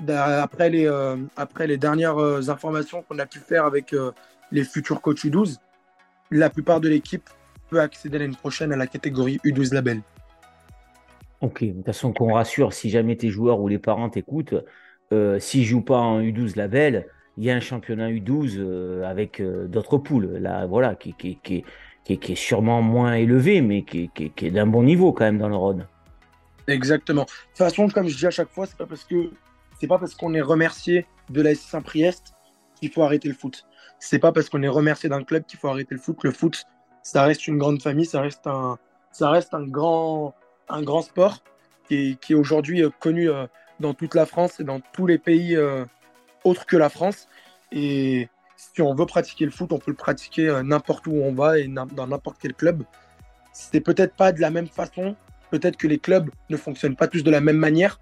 après 0.08 0.72
les, 0.72 0.88
euh, 0.88 1.16
après 1.38 1.68
les 1.68 1.78
dernières 1.78 2.18
euh, 2.18 2.50
informations 2.50 3.04
qu'on 3.04 3.20
a 3.20 3.28
pu 3.28 3.38
faire 3.38 3.66
avec 3.66 3.96
les 4.52 4.64
futurs 4.64 5.00
coachs 5.00 5.26
U12, 5.26 5.58
la 6.32 6.50
plupart 6.50 6.80
de 6.80 6.90
l'équipe 6.90 7.30
peut 7.70 7.80
accéder 7.80 8.20
l'année 8.20 8.36
prochaine 8.36 8.72
à 8.72 8.76
la 8.76 8.88
catégorie 8.88 9.40
U12 9.46 9.74
label. 9.74 10.02
Ok, 11.42 11.64
de 11.64 11.72
toute 11.72 11.86
façon, 11.86 12.12
qu'on 12.12 12.34
rassure, 12.34 12.74
si 12.74 12.90
jamais 12.90 13.16
tes 13.16 13.30
joueurs 13.30 13.62
ou 13.62 13.68
les 13.68 13.80
parents 13.80 14.10
t'écoutent, 14.10 14.56
euh, 15.14 15.40
s'ils 15.40 15.62
ne 15.62 15.66
jouent 15.66 15.82
pas 15.82 15.98
en 15.98 16.22
U12 16.22 16.58
label, 16.58 17.08
il 17.38 17.46
y 17.46 17.52
a 17.52 17.56
un 17.56 17.62
championnat 17.62 18.10
U12 18.10 18.56
euh, 18.58 19.10
avec 19.10 19.40
euh, 19.40 19.68
d'autres 19.68 19.98
poules, 19.98 20.38
là, 20.42 20.66
voilà, 20.66 20.96
qui, 20.96 21.14
qui, 21.14 21.40
qui, 21.42 21.64
qui, 22.04 22.32
est 22.34 22.36
sûrement 22.36 22.82
moins 22.82 23.14
élevé, 23.14 23.62
mais 23.62 23.84
qui, 23.84 24.12
est 24.18 24.52
d'un 24.52 24.68
bon 24.68 24.84
niveau 24.84 25.14
quand 25.14 25.24
même 25.24 25.38
dans 25.38 25.48
le 25.48 25.56
Rhône. 25.56 25.88
Exactement. 26.68 27.24
De 27.24 27.28
toute 27.28 27.58
façon, 27.58 27.88
comme 27.88 28.10
je 28.10 28.18
dis 28.18 28.28
à 28.28 28.32
chaque 28.32 28.50
fois, 28.50 28.66
c'est 28.66 28.78
pas 28.78 28.86
parce 28.86 29.06
que 29.06 29.32
c'est 29.80 29.88
pas 29.88 29.98
parce 29.98 30.14
qu'on 30.14 30.34
est 30.34 30.42
remercié 30.42 31.06
de 31.30 31.42
la 31.42 31.56
Saint-Priest 31.56 32.34
qu'il 32.80 32.92
faut 32.92 33.04
arrêter 33.04 33.30
le 33.30 33.34
foot. 33.34 33.66
C'est 34.00 34.20
pas 34.20 34.32
parce 34.32 34.50
qu'on 34.50 34.62
est 34.62 34.68
remercié 34.68 35.10
d'un 35.10 35.24
club 35.24 35.46
qu'il 35.46 35.58
faut 35.58 35.70
arrêter 35.70 35.96
le 35.96 36.02
foot. 36.02 36.18
Le 36.24 36.32
foot, 36.32 36.66
ça 37.04 37.24
reste 37.24 37.48
une 37.48 37.58
grande 37.58 37.82
famille, 37.82 38.06
ça 38.06 38.22
reste 38.22 38.48
un, 38.48 38.78
ça 39.12 39.30
reste 39.30 39.54
un, 39.54 39.66
grand, 39.66 40.36
un 40.68 40.82
grand 40.82 41.02
sport 41.02 41.44
qui 41.88 42.18
est, 42.30 42.34
aujourd'hui 42.34 42.84
euh, 42.84 42.90
connu 43.00 43.30
euh, 43.30 43.48
dans 43.80 43.94
toute 43.94 44.16
la 44.16 44.26
France 44.26 44.60
et 44.60 44.64
dans 44.64 44.80
tous 44.80 45.08
les 45.08 45.18
pays 45.18 45.56
euh, 45.56 45.86
autres 46.44 46.66
que 46.66 46.78
la 46.78 46.90
France. 46.90 47.28
Et 47.72 48.30
si 48.56 48.82
on 48.82 48.94
veut 48.94 49.06
pratiquer 49.06 49.46
le 49.46 49.52
foot, 49.52 49.72
on 49.72 49.80
peut 49.80 49.92
le 49.92 49.98
pratiquer 49.98 50.62
n'importe 50.64 51.08
où 51.08 51.14
on 51.14 51.34
va 51.34 51.60
et 51.60 51.68
dans 51.68 52.08
n'importe 52.08 52.38
quel 52.42 52.54
club. 52.54 52.84
C'est 53.54 53.82
peut-être 53.82 54.16
pas 54.16 54.32
de 54.32 54.42
la 54.42 54.50
même 54.50 54.68
façon, 54.68 55.16
peut-être 55.50 55.78
que 55.78 55.88
les 55.88 56.00
clubs 56.00 56.30
ne 56.50 56.58
fonctionnent 56.58 56.96
pas 56.96 57.08
tous 57.08 57.24
de 57.24 57.32
la 57.32 57.42
même 57.42 57.58
manière, 57.58 58.00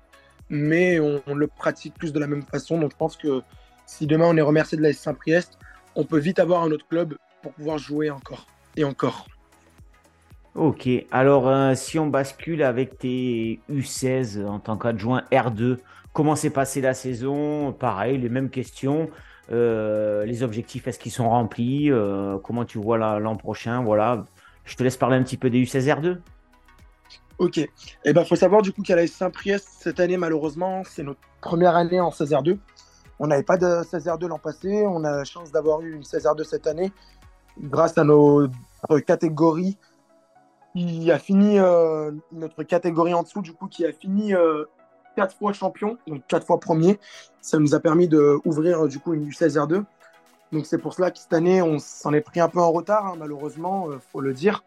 mais 0.49 0.99
on, 0.99 1.21
le 1.35 1.47
pratique 1.47 1.93
tous 1.99 2.11
de 2.11 2.19
la 2.19 2.27
même 2.27 2.43
façon. 2.43 2.79
Donc 2.79 2.91
je 2.91 2.97
pense 2.97 3.17
que 3.17 3.41
si 3.85 4.07
demain 4.07 4.25
on 4.25 4.37
est 4.37 4.41
remercié 4.41 4.77
de 4.77 4.83
la 4.83 4.93
Saint-Priest, 4.93 5.59
on 5.95 6.05
peut 6.05 6.19
vite 6.19 6.39
avoir 6.39 6.63
un 6.63 6.71
autre 6.71 6.87
club 6.87 7.15
pour 7.41 7.53
pouvoir 7.53 7.77
jouer 7.77 8.09
encore 8.09 8.47
et 8.77 8.83
encore. 8.83 9.27
Ok, 10.55 10.89
alors 11.11 11.47
euh, 11.47 11.75
si 11.75 11.99
on 11.99 12.07
bascule 12.07 12.63
avec 12.63 12.97
tes 12.97 13.59
U16 13.69 14.43
en 14.45 14.59
tant 14.59 14.77
qu'adjoint 14.77 15.23
R2, 15.31 15.77
comment 16.13 16.35
s'est 16.35 16.49
passée 16.49 16.81
la 16.81 16.93
saison? 16.93 17.73
Pareil, 17.73 18.17
les 18.17 18.29
mêmes 18.29 18.49
questions. 18.49 19.09
Euh, 19.51 20.25
les 20.25 20.43
objectifs, 20.43 20.87
est-ce 20.87 20.99
qu'ils 20.99 21.11
sont 21.11 21.29
remplis? 21.29 21.91
Euh, 21.91 22.37
Comment 22.39 22.65
tu 22.65 22.79
vois 22.79 22.97
l'an 22.97 23.35
prochain? 23.35 23.83
Voilà, 23.83 24.25
je 24.65 24.75
te 24.75 24.83
laisse 24.83 24.97
parler 24.97 25.17
un 25.17 25.23
petit 25.23 25.37
peu 25.37 25.49
des 25.49 25.63
U16 25.63 25.85
R2. 25.85 26.17
Ok, 27.37 27.57
il 27.57 27.67
eh 28.03 28.13
ben, 28.13 28.25
faut 28.25 28.35
savoir 28.35 28.63
du 28.63 28.73
coup 28.73 28.81
qu'à 28.81 28.95
la 28.95 29.05
Saint-Priest, 29.05 29.67
cette 29.81 29.99
année, 29.99 30.17
malheureusement, 30.17 30.81
c'est 30.89 31.03
notre 31.03 31.19
première 31.39 31.75
année 31.75 31.99
en 31.99 32.09
16R2. 32.09 32.57
On 33.19 33.27
n'avait 33.27 33.43
pas 33.43 33.57
de 33.57 33.83
16R2 33.83 34.25
l'an 34.25 34.39
passé, 34.39 34.85
on 34.87 35.03
a 35.03 35.17
la 35.17 35.23
chance 35.23 35.51
d'avoir 35.51 35.81
eu 35.81 35.93
une 35.93 36.01
16R2 36.01 36.43
cette 36.43 36.65
année 36.65 36.91
grâce 37.61 37.97
à 37.97 38.03
nos 38.03 38.47
catégorie 39.05 39.77
qui 40.77 41.11
a 41.11 41.19
fini 41.19 41.59
euh, 41.59 42.11
notre 42.31 42.63
catégorie 42.63 43.13
en 43.13 43.23
dessous 43.23 43.41
du 43.41 43.53
coup 43.53 43.67
qui 43.67 43.85
a 43.85 43.91
fini 43.91 44.33
euh, 44.33 44.65
quatre 45.15 45.35
fois 45.35 45.53
champion, 45.53 45.97
donc 46.07 46.21
quatre 46.27 46.45
fois 46.45 46.59
premier. 46.59 46.99
Ça 47.41 47.57
nous 47.59 47.73
a 47.73 47.79
permis 47.79 48.07
d'ouvrir 48.07 48.87
du 48.87 48.99
coup 48.99 49.13
une 49.13 49.27
U16R2. 49.29 49.83
Donc 50.51 50.65
c'est 50.65 50.77
pour 50.77 50.93
cela 50.93 51.11
que 51.11 51.17
cette 51.17 51.33
année, 51.33 51.61
on 51.61 51.79
s'en 51.79 52.13
est 52.13 52.21
pris 52.21 52.39
un 52.39 52.47
peu 52.47 52.59
en 52.59 52.71
retard, 52.71 53.07
hein, 53.07 53.15
malheureusement, 53.17 53.91
il 53.91 53.99
faut 53.99 54.21
le 54.21 54.33
dire. 54.33 54.63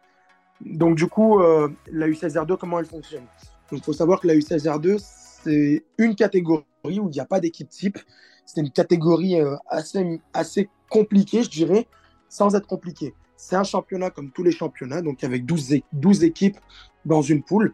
Donc 0.60 0.96
du 0.96 1.06
coup, 1.06 1.38
la 1.38 2.08
U16R2, 2.08 2.56
comment 2.58 2.80
elle 2.80 2.86
fonctionne? 2.86 3.24
Il 3.72 3.82
faut 3.82 3.92
savoir 3.92 4.20
que 4.20 4.26
la 4.26 4.34
U16R2, 4.34 4.98
c'est 4.98 5.84
une 5.96 6.14
catégorie 6.14 6.64
où 6.84 7.08
il 7.08 7.12
n'y 7.12 7.20
a 7.20 7.24
pas 7.24 7.40
d'équipe 7.40 7.68
type. 7.68 7.98
C'est 8.44 8.60
une 8.60 8.70
catégorie 8.70 9.40
assez, 9.68 10.20
assez 10.34 10.68
compliquée, 10.90 11.44
je 11.44 11.50
dirais, 11.50 11.86
sans 12.28 12.54
être 12.56 12.66
compliquée. 12.66 13.14
C'est 13.42 13.56
un 13.56 13.64
championnat 13.64 14.10
comme 14.10 14.30
tous 14.30 14.42
les 14.42 14.52
championnats, 14.52 15.00
donc 15.00 15.24
avec 15.24 15.46
12, 15.46 15.76
12 15.94 16.24
équipes 16.24 16.58
dans 17.06 17.22
une 17.22 17.42
poule. 17.42 17.72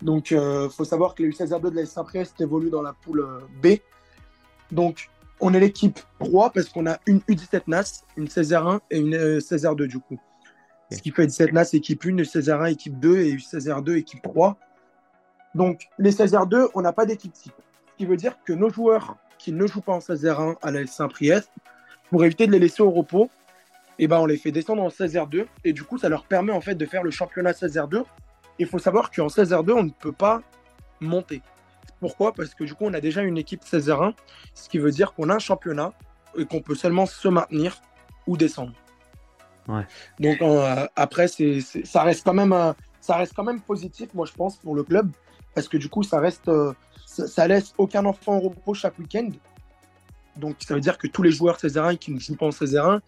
Donc, 0.00 0.30
il 0.30 0.38
euh, 0.38 0.70
faut 0.70 0.86
savoir 0.86 1.14
que 1.14 1.22
les 1.22 1.28
U16R2 1.28 1.70
de 1.70 1.76
la 1.76 1.84
Saint-Priest 1.84 2.40
évoluent 2.40 2.70
dans 2.70 2.80
la 2.80 2.94
poule 2.94 3.20
euh, 3.20 3.40
B. 3.62 3.78
Donc, 4.72 5.10
on 5.38 5.52
est 5.52 5.60
l'équipe 5.60 6.00
3 6.20 6.50
parce 6.50 6.70
qu'on 6.70 6.86
a 6.86 6.98
une 7.04 7.18
U17 7.28 7.64
NAS, 7.66 8.04
une 8.16 8.24
16R1 8.24 8.80
et 8.90 8.98
une 8.98 9.38
16R2 9.38 9.82
euh, 9.82 9.86
du 9.86 9.98
coup. 9.98 10.18
Ce 10.90 10.96
qui 11.02 11.10
fait 11.10 11.26
17 11.26 11.52
NAS 11.52 11.74
équipe 11.74 12.02
1, 12.02 12.22
16R1 12.22 12.72
équipe 12.72 12.98
2 12.98 13.18
et 13.18 13.36
U16R2 13.36 13.96
équipe 13.96 14.22
3. 14.22 14.56
Donc, 15.54 15.88
les 15.98 16.10
16R2, 16.10 16.70
on 16.74 16.80
n'a 16.80 16.94
pas 16.94 17.04
d'équipe 17.04 17.34
type. 17.34 17.52
Ce 17.92 17.96
qui 17.98 18.06
veut 18.06 18.16
dire 18.16 18.38
que 18.46 18.54
nos 18.54 18.70
joueurs 18.70 19.16
qui 19.36 19.52
ne 19.52 19.66
jouent 19.66 19.82
pas 19.82 19.92
en 19.92 19.98
16R1 19.98 20.56
à 20.62 20.70
la 20.70 20.86
Saint-Priest, 20.86 21.50
pour 22.08 22.24
éviter 22.24 22.46
de 22.46 22.52
les 22.52 22.60
laisser 22.60 22.82
au 22.82 22.90
repos, 22.90 23.28
eh 23.98 24.08
ben, 24.08 24.18
on 24.18 24.26
les 24.26 24.36
fait 24.36 24.52
descendre 24.52 24.82
en 24.82 24.88
16R2 24.88 25.46
et 25.64 25.72
du 25.72 25.82
coup, 25.82 25.98
ça 25.98 26.08
leur 26.08 26.24
permet 26.24 26.52
en 26.52 26.60
fait 26.60 26.74
de 26.74 26.86
faire 26.86 27.02
le 27.02 27.10
championnat 27.10 27.52
16R2 27.52 28.04
il 28.58 28.66
faut 28.66 28.78
savoir 28.78 29.10
qu'en 29.10 29.26
16R2, 29.26 29.72
on 29.72 29.82
ne 29.84 29.90
peut 29.90 30.12
pas 30.12 30.42
monter. 31.00 31.42
Pourquoi? 32.00 32.32
Parce 32.32 32.54
que 32.54 32.64
du 32.64 32.74
coup, 32.74 32.84
on 32.84 32.94
a 32.94 33.00
déjà 33.00 33.22
une 33.22 33.38
équipe 33.38 33.62
16R1, 33.64 34.14
ce 34.54 34.68
qui 34.68 34.78
veut 34.78 34.90
dire 34.90 35.14
qu'on 35.14 35.28
a 35.30 35.34
un 35.34 35.38
championnat 35.38 35.92
et 36.36 36.44
qu'on 36.44 36.60
peut 36.60 36.74
seulement 36.74 37.06
se 37.06 37.28
maintenir 37.28 37.80
ou 38.26 38.36
descendre. 38.36 38.72
Donc 40.20 40.40
euh, 40.42 40.86
après, 40.94 41.28
c'est, 41.28 41.60
ça, 41.60 42.02
reste 42.02 42.24
quand 42.24 42.34
même, 42.34 42.74
ça 43.00 43.16
reste 43.16 43.32
quand 43.34 43.44
même 43.44 43.60
positif, 43.60 44.12
moi 44.14 44.26
je 44.26 44.32
pense, 44.32 44.56
pour 44.56 44.74
le 44.74 44.84
club, 44.84 45.10
parce 45.54 45.68
que 45.68 45.76
du 45.76 45.88
coup, 45.88 46.02
ça 46.02 46.20
reste, 46.20 46.48
euh, 46.48 46.72
ça, 47.06 47.48
laisse 47.48 47.72
aucun 47.76 48.04
enfant 48.04 48.36
au 48.36 48.48
repos 48.48 48.74
chaque 48.74 48.98
week-end. 48.98 49.28
Donc 50.36 50.56
ça 50.60 50.74
veut 50.74 50.80
dire 50.80 50.98
que 50.98 51.06
tous 51.08 51.22
les 51.22 51.32
joueurs 51.32 51.56
16R1 51.56 51.96
qui 51.98 52.12
ne 52.12 52.20
jouent 52.20 52.36
pas 52.36 52.46
en 52.46 52.50
16R1 52.50 53.00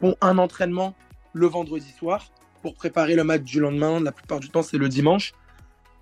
font 0.00 0.14
un 0.20 0.38
entraînement 0.38 0.94
le 1.32 1.46
vendredi 1.46 1.90
soir 1.90 2.26
pour 2.62 2.74
préparer 2.74 3.14
le 3.14 3.24
match 3.24 3.42
du 3.42 3.60
lendemain. 3.60 4.00
La 4.00 4.12
plupart 4.12 4.40
du 4.40 4.50
temps, 4.50 4.62
c'est 4.62 4.78
le 4.78 4.88
dimanche. 4.88 5.32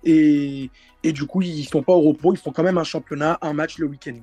Et, 0.03 0.69
et, 1.03 1.11
du 1.11 1.25
coup, 1.25 1.41
ils 1.41 1.61
ne 1.61 1.67
sont 1.67 1.83
pas 1.83 1.93
au 1.93 2.01
repos. 2.01 2.33
Ils 2.33 2.37
font 2.37 2.51
quand 2.51 2.63
même 2.63 2.77
un 2.77 2.83
championnat, 2.83 3.37
un 3.41 3.53
match 3.53 3.77
le 3.77 3.87
week-end. 3.87 4.19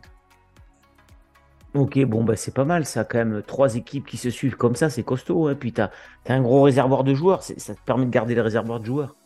Ok, 1.75 1.99
bon, 2.05 2.23
bah, 2.23 2.37
c'est 2.37 2.55
pas 2.55 2.65
mal 2.65 2.87
ça, 2.87 3.05
quand 3.05 3.19
même. 3.19 3.43
Trois 3.43 3.75
équipes 3.75 4.07
qui 4.07 4.17
se 4.17 4.31
suivent 4.31 4.57
comme 4.57 4.77
ça, 4.77 4.91
c'est 4.91 5.03
costaud. 5.03 5.49
Hein. 5.49 5.57
Puis 5.59 5.73
tu 5.73 5.81
as, 5.81 5.91
un 6.29 6.41
gros 6.41 6.63
réservoir 6.63 7.05
de 7.05 7.15
joueurs. 7.15 7.43
Ça 7.43 7.75
te 7.75 7.81
permet 7.85 8.07
de 8.07 8.11
garder 8.11 8.35
le 8.35 8.43
réservoir 8.43 8.81
de 8.81 8.87
joueurs. 8.87 9.17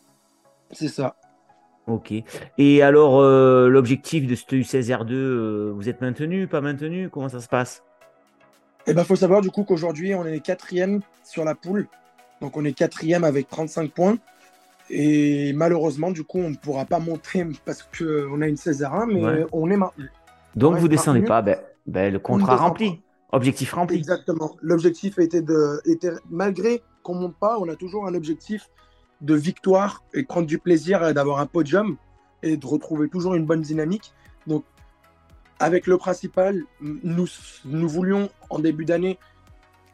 C'est 0.71 0.87
ça. 0.87 1.15
Ok. 1.87 2.13
Et 2.57 2.81
alors, 2.81 3.19
euh, 3.19 3.67
l'objectif 3.67 4.27
de 4.27 4.35
ce 4.35 4.45
U16R2, 4.45 5.13
euh, 5.13 5.71
vous 5.75 5.89
êtes 5.89 6.01
maintenu, 6.01 6.47
pas 6.47 6.61
maintenu? 6.61 7.09
Comment 7.09 7.29
ça 7.29 7.39
se 7.39 7.47
passe? 7.47 7.83
Eh 8.89 8.93
ben, 8.95 9.03
faut 9.03 9.15
savoir 9.15 9.41
du 9.41 9.51
coup 9.51 9.63
qu'aujourd'hui, 9.63 10.15
on 10.15 10.25
est 10.25 10.39
quatrième 10.39 11.01
sur 11.23 11.45
la 11.45 11.53
poule. 11.53 11.87
Donc 12.41 12.57
on 12.57 12.65
est 12.65 12.73
quatrième 12.73 13.23
avec 13.23 13.47
35 13.47 13.91
points. 13.91 14.17
Et 14.89 15.53
malheureusement, 15.53 16.09
du 16.09 16.23
coup, 16.23 16.39
on 16.39 16.49
ne 16.49 16.55
pourra 16.55 16.85
pas 16.85 16.97
monter 16.97 17.45
parce 17.65 17.83
qu'on 17.83 18.41
a 18.41 18.47
une 18.47 18.57
16 18.57 18.83
1, 18.83 19.05
mais 19.05 19.45
on 19.51 19.69
est 19.69 19.77
maintenu. 19.77 20.09
Donc 20.55 20.77
vous 20.77 20.87
ne 20.87 20.91
descendez 20.91 21.21
pas, 21.21 21.43
ben, 21.43 21.57
ben, 21.85 22.11
le 22.11 22.17
contrat 22.17 22.55
rempli. 22.55 23.01
Objectif 23.31 23.73
rempli. 23.73 23.97
Exactement. 23.97 24.55
L'objectif 24.61 25.19
était 25.19 25.43
de. 25.43 25.81
Était, 25.85 26.13
malgré 26.31 26.81
qu'on 27.03 27.13
ne 27.13 27.19
monte 27.21 27.37
pas, 27.37 27.59
on 27.59 27.69
a 27.69 27.75
toujours 27.75 28.07
un 28.07 28.15
objectif 28.15 28.69
de 29.21 29.35
victoire 29.35 30.03
et 30.15 30.23
de 30.23 30.27
prendre 30.27 30.47
du 30.47 30.57
plaisir 30.57 31.07
et 31.07 31.13
d'avoir 31.13 31.37
un 31.39 31.45
podium 31.45 31.97
et 32.41 32.57
de 32.57 32.65
retrouver 32.65 33.07
toujours 33.07 33.35
une 33.35 33.45
bonne 33.45 33.61
dynamique. 33.61 34.13
Donc, 34.47 34.63
avec 35.59 35.87
le 35.87 35.97
principal, 35.97 36.63
nous, 36.81 37.27
voulions 37.65 38.29
en 38.49 38.59
début 38.59 38.85
d'année 38.85 39.19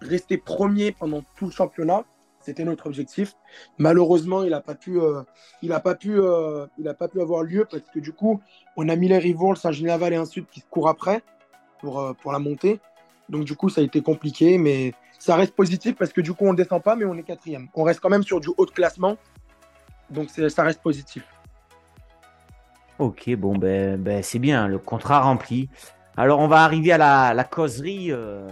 rester 0.02 0.38
premier 0.38 0.92
pendant 0.92 1.24
tout 1.36 1.46
le 1.46 1.52
championnat 1.52 2.06
c'était 2.46 2.64
notre 2.64 2.86
objectif. 2.86 3.34
Malheureusement, 3.80 4.44
il 4.44 4.52
n'a 4.52 4.62
pas 4.62 4.76
pu, 4.76 5.00
euh, 5.00 5.24
euh, 5.64 5.80
pas 5.80 7.08
pu 7.08 7.22
avoir 7.22 7.44
lieu 7.44 7.66
parce 7.70 7.84
que 7.92 8.00
du 8.00 8.14
coup, 8.14 8.40
on 8.78 8.88
a 8.88 8.96
mis 8.96 9.08
les 9.08 9.18
rivaux, 9.18 9.50
le 9.50 9.56
Saint-Genis-Laval 9.56 10.14
et 10.14 10.26
Sud 10.26 10.46
qui 10.52 10.60
se 10.60 10.66
courent 10.70 10.90
après 10.90 11.24
pour, 11.80 12.00
euh, 12.00 12.14
pour 12.14 12.32
la 12.32 12.40
montée. 12.40 12.80
Donc 13.30 13.46
du 13.46 13.56
coup, 13.56 13.70
ça 13.70 13.82
a 13.82 13.84
été 13.84 14.02
compliqué, 14.02 14.60
mais 14.60 14.94
ça 15.18 15.36
reste 15.36 15.56
positif 15.56 15.96
parce 15.96 16.14
que 16.14 16.22
du 16.22 16.34
coup, 16.34 16.46
on 16.46 16.52
ne 16.52 16.58
descend 16.58 16.84
pas, 16.84 16.96
mais 16.96 17.06
on 17.06 17.16
est 17.16 17.24
quatrième. 17.24 17.68
On 17.74 17.84
reste 17.84 18.00
quand 18.00 18.10
même 18.10 18.24
sur 18.24 18.40
du 18.40 18.50
haut 18.56 18.66
de 18.68 18.72
classement, 18.72 19.18
donc 20.12 20.30
ça 20.30 20.64
reste 20.64 20.84
positif. 20.84 21.24
Ok, 22.98 23.30
bon, 23.36 23.58
ben, 23.58 23.98
ben 23.98 24.24
c'est 24.24 24.40
bien, 24.40 24.68
le 24.68 24.78
contrat 24.78 25.22
rempli. 25.22 25.70
Alors, 26.18 26.40
on 26.40 26.48
va 26.48 26.64
arriver 26.64 26.94
à 26.94 26.98
la, 26.98 27.34
la 27.34 27.44
causerie, 27.44 28.08
euh, 28.12 28.48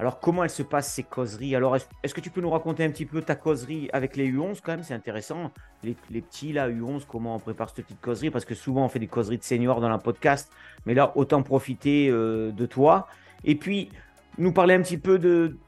alors, 0.00 0.18
comment 0.18 0.44
elles 0.44 0.48
se 0.48 0.62
passent 0.62 0.90
ces 0.90 1.02
causeries? 1.02 1.54
Alors, 1.54 1.76
est-ce 1.76 2.14
que 2.14 2.22
tu 2.22 2.30
peux 2.30 2.40
nous 2.40 2.48
raconter 2.48 2.82
un 2.82 2.88
petit 2.88 3.04
peu 3.04 3.20
ta 3.20 3.34
causerie 3.34 3.90
avec 3.92 4.16
les 4.16 4.32
U11 4.32 4.60
quand 4.64 4.72
même? 4.72 4.82
C'est 4.82 4.94
intéressant. 4.94 5.50
Les, 5.84 5.94
petits 6.22 6.54
là, 6.54 6.70
U11, 6.70 7.02
comment 7.06 7.36
on 7.36 7.38
prépare 7.38 7.68
cette 7.68 7.84
petite 7.84 8.00
causerie? 8.00 8.30
Parce 8.30 8.46
que 8.46 8.54
souvent, 8.54 8.86
on 8.86 8.88
fait 8.88 8.98
des 8.98 9.08
causeries 9.08 9.36
de 9.36 9.42
seniors 9.42 9.78
dans 9.78 9.90
la 9.90 9.98
podcast. 9.98 10.50
Mais 10.86 10.94
là, 10.94 11.12
autant 11.16 11.42
profiter 11.42 12.08
euh, 12.08 12.50
de 12.50 12.64
toi. 12.64 13.08
Et 13.44 13.56
puis, 13.56 13.90
nous 14.38 14.52
parler 14.52 14.72
un 14.72 14.80
petit 14.80 14.96
peu 14.96 15.18
de, 15.18 15.58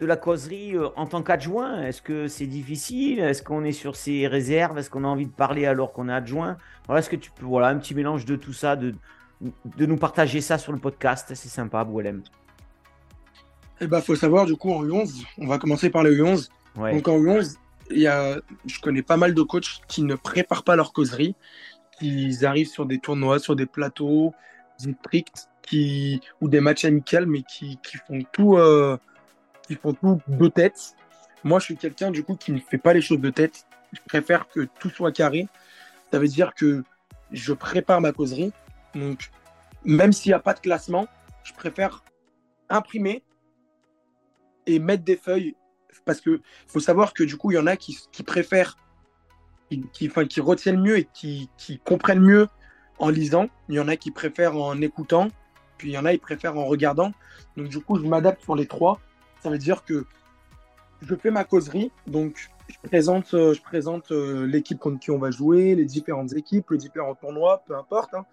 de 0.00 0.06
la 0.06 0.16
causerie 0.16 0.76
euh, 0.76 0.88
en 0.96 1.06
tant 1.06 1.22
qu'adjoint? 1.22 1.82
Est-ce 1.82 2.02
que 2.02 2.28
c'est 2.28 2.46
difficile? 2.46 3.20
Est-ce 3.20 3.42
qu'on 3.42 3.64
est 3.64 3.72
sur 3.72 3.96
ses 3.96 4.26
réserves? 4.26 4.78
Est-ce 4.78 4.90
qu'on 4.90 5.04
a 5.04 5.08
envie 5.08 5.26
de 5.26 5.32
parler 5.32 5.66
alors 5.66 5.92
qu'on 5.92 6.08
est 6.08 6.12
adjoint? 6.12 6.56
Voilà, 6.86 7.00
est-ce 7.00 7.10
que 7.10 7.16
tu 7.16 7.30
peux, 7.30 7.46
voilà, 7.46 7.68
un 7.68 7.78
petit 7.78 7.94
mélange 7.94 8.24
de 8.24 8.36
tout 8.36 8.52
ça, 8.52 8.76
de, 8.76 8.94
de 9.40 9.86
nous 9.86 9.96
partager 9.96 10.40
ça 10.40 10.58
sur 10.58 10.72
le 10.72 10.78
podcast 10.78 11.32
C'est 11.34 11.48
sympa, 11.48 11.84
Boualem. 11.84 12.22
Il 13.80 13.88
bah, 13.88 14.00
faut 14.00 14.16
savoir, 14.16 14.46
du 14.46 14.56
coup, 14.56 14.72
en 14.72 14.84
U11, 14.84 15.24
on 15.38 15.46
va 15.46 15.58
commencer 15.58 15.90
par 15.90 16.02
les 16.02 16.16
U11. 16.16 16.48
Donc, 16.76 17.08
en 17.08 17.18
U11, 17.18 17.56
il 17.90 18.00
y 18.00 18.06
a, 18.06 18.36
je 18.66 18.80
connais 18.80 19.02
pas 19.02 19.16
mal 19.16 19.34
de 19.34 19.42
coachs 19.42 19.80
qui 19.88 20.02
ne 20.02 20.14
préparent 20.14 20.64
pas 20.64 20.76
leur 20.76 20.92
causerie, 20.92 21.34
qui 21.98 22.36
arrivent 22.44 22.68
sur 22.68 22.86
des 22.86 22.98
tournois, 22.98 23.38
sur 23.38 23.56
des 23.56 23.66
plateaux 23.66 24.34
stricts, 24.78 25.48
qui, 25.62 26.20
ou 26.40 26.48
des 26.48 26.60
matchs 26.60 26.84
amicaux, 26.84 27.26
mais 27.26 27.42
qui, 27.42 27.78
qui 27.82 27.96
font 28.06 28.20
tout, 28.32 28.56
euh, 28.56 28.96
qui 29.66 29.74
font 29.74 29.92
tout 29.92 30.20
de 30.28 30.48
tête. 30.48 30.94
Moi, 31.44 31.58
je 31.58 31.64
suis 31.66 31.76
quelqu'un, 31.76 32.10
du 32.10 32.24
coup, 32.24 32.36
qui 32.36 32.52
ne 32.52 32.58
fait 32.58 32.78
pas 32.78 32.92
les 32.92 33.00
choses 33.00 33.20
de 33.20 33.30
tête. 33.30 33.66
Je 33.92 34.00
préfère 34.06 34.48
que 34.48 34.68
tout 34.80 34.90
soit 34.90 35.12
carré. 35.12 35.48
Ça 36.10 36.18
veut 36.18 36.28
dire 36.28 36.54
que 36.54 36.82
je 37.32 37.52
prépare 37.52 38.00
ma 38.00 38.12
causerie. 38.12 38.52
Donc, 38.94 39.30
même 39.84 40.12
s'il 40.12 40.30
n'y 40.30 40.34
a 40.34 40.40
pas 40.40 40.54
de 40.54 40.60
classement, 40.60 41.06
je 41.44 41.52
préfère 41.52 42.02
imprimer 42.68 43.22
et 44.66 44.78
mettre 44.78 45.04
des 45.04 45.16
feuilles. 45.16 45.54
Parce 46.04 46.20
que 46.20 46.40
faut 46.66 46.80
savoir 46.80 47.12
que 47.12 47.24
du 47.24 47.36
coup, 47.36 47.50
il 47.50 47.54
y 47.54 47.58
en 47.58 47.66
a 47.66 47.76
qui, 47.76 47.98
qui 48.12 48.22
préfèrent, 48.22 48.76
qui, 49.70 49.84
qui, 49.92 50.08
enfin, 50.08 50.26
qui 50.26 50.40
retiennent 50.40 50.80
mieux 50.80 50.98
et 50.98 51.08
qui, 51.12 51.48
qui, 51.56 51.78
comprennent 51.78 52.20
mieux 52.20 52.48
en 52.98 53.08
lisant. 53.08 53.48
Il 53.68 53.76
y 53.76 53.80
en 53.80 53.88
a 53.88 53.96
qui 53.96 54.10
préfèrent 54.10 54.56
en 54.56 54.80
écoutant. 54.80 55.28
Puis 55.78 55.90
il 55.90 55.92
y 55.92 55.98
en 55.98 56.04
a 56.04 56.12
qui 56.12 56.18
préfèrent 56.18 56.56
en 56.56 56.64
regardant. 56.64 57.12
Donc 57.56 57.68
du 57.68 57.80
coup, 57.80 57.98
je 57.98 58.06
m'adapte 58.06 58.42
sur 58.42 58.54
les 58.56 58.66
trois. 58.66 59.00
Ça 59.46 59.52
veut 59.52 59.58
dire 59.58 59.84
que 59.84 60.04
je 61.02 61.14
fais 61.14 61.30
ma 61.30 61.44
causerie. 61.44 61.92
Donc 62.08 62.50
je 62.66 62.74
présente, 62.82 63.32
euh, 63.32 63.54
je 63.54 63.62
présente 63.62 64.10
euh, 64.10 64.44
l'équipe 64.44 64.76
contre 64.76 64.98
qui 64.98 65.12
on 65.12 65.18
va 65.18 65.30
jouer, 65.30 65.76
les 65.76 65.84
différentes 65.84 66.32
équipes, 66.32 66.68
les 66.70 66.78
différents 66.78 67.14
tournois, 67.14 67.62
peu 67.64 67.76
importe. 67.76 68.12
Hein. 68.14 68.26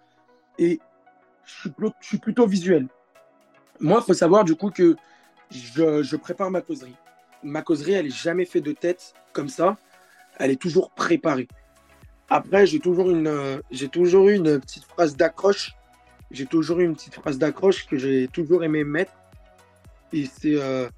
Et 0.58 0.80
je 1.44 1.70
suis, 2.00 2.18
plutôt 2.18 2.48
visuel. 2.48 2.88
Moi, 3.78 4.00
il 4.02 4.04
faut 4.04 4.12
savoir 4.12 4.42
du 4.42 4.56
coup 4.56 4.70
que 4.70 4.96
je, 5.52 6.16
prépare 6.16 6.50
ma 6.50 6.62
causerie. 6.62 6.96
Ma 7.44 7.62
causerie, 7.62 7.92
elle 7.92 8.06
n'est 8.06 8.10
jamais 8.10 8.44
faite 8.44 8.64
de 8.64 8.72
tête 8.72 9.14
comme 9.32 9.48
ça. 9.48 9.76
Elle 10.40 10.50
est 10.50 10.60
toujours 10.60 10.90
préparée. 10.90 11.46
Après, 12.28 12.66
j'ai 12.66 12.80
toujours 12.80 13.08
une, 13.08 13.62
j'ai 13.70 13.88
toujours 13.88 14.30
eu 14.30 14.34
une 14.34 14.58
petite 14.58 14.82
phrase 14.82 15.14
d'accroche. 15.14 15.76
J'ai 16.32 16.46
toujours 16.46 16.80
eu 16.80 16.84
une 16.84 16.96
petite 16.96 17.14
phrase 17.14 17.38
d'accroche 17.38 17.86
que 17.86 17.98
j'ai 17.98 18.26
toujours 18.26 18.64
aimé 18.64 18.82
mettre. 18.82 19.12
Et 20.12 20.26
c'est, 20.26 20.54
euh, 20.54 20.88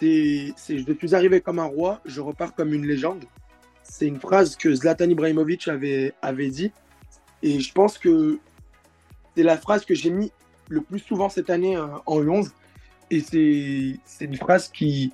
c'est, 0.00 0.54
je 0.68 0.92
suis 0.98 1.14
arrivé 1.14 1.40
comme 1.40 1.58
un 1.58 1.64
roi, 1.64 2.00
je 2.04 2.20
repars 2.20 2.54
comme 2.54 2.72
une 2.72 2.86
légende. 2.86 3.24
C'est 3.82 4.06
une 4.06 4.18
phrase 4.18 4.56
que 4.56 4.74
Zlatan 4.74 5.08
Ibrahimovic 5.10 5.68
avait, 5.68 6.14
avait 6.22 6.48
dit. 6.48 6.72
Et 7.42 7.60
je 7.60 7.72
pense 7.72 7.98
que 7.98 8.38
c'est 9.36 9.42
la 9.42 9.56
phrase 9.56 9.84
que 9.84 9.94
j'ai 9.94 10.10
mis 10.10 10.32
le 10.68 10.80
plus 10.80 10.98
souvent 10.98 11.28
cette 11.28 11.50
année 11.50 11.76
euh, 11.76 11.86
en 12.06 12.26
11 12.26 12.52
et 13.10 13.20
c'est 13.20 14.24
une 14.24 14.36
phrase 14.36 14.68
qui, 14.68 15.12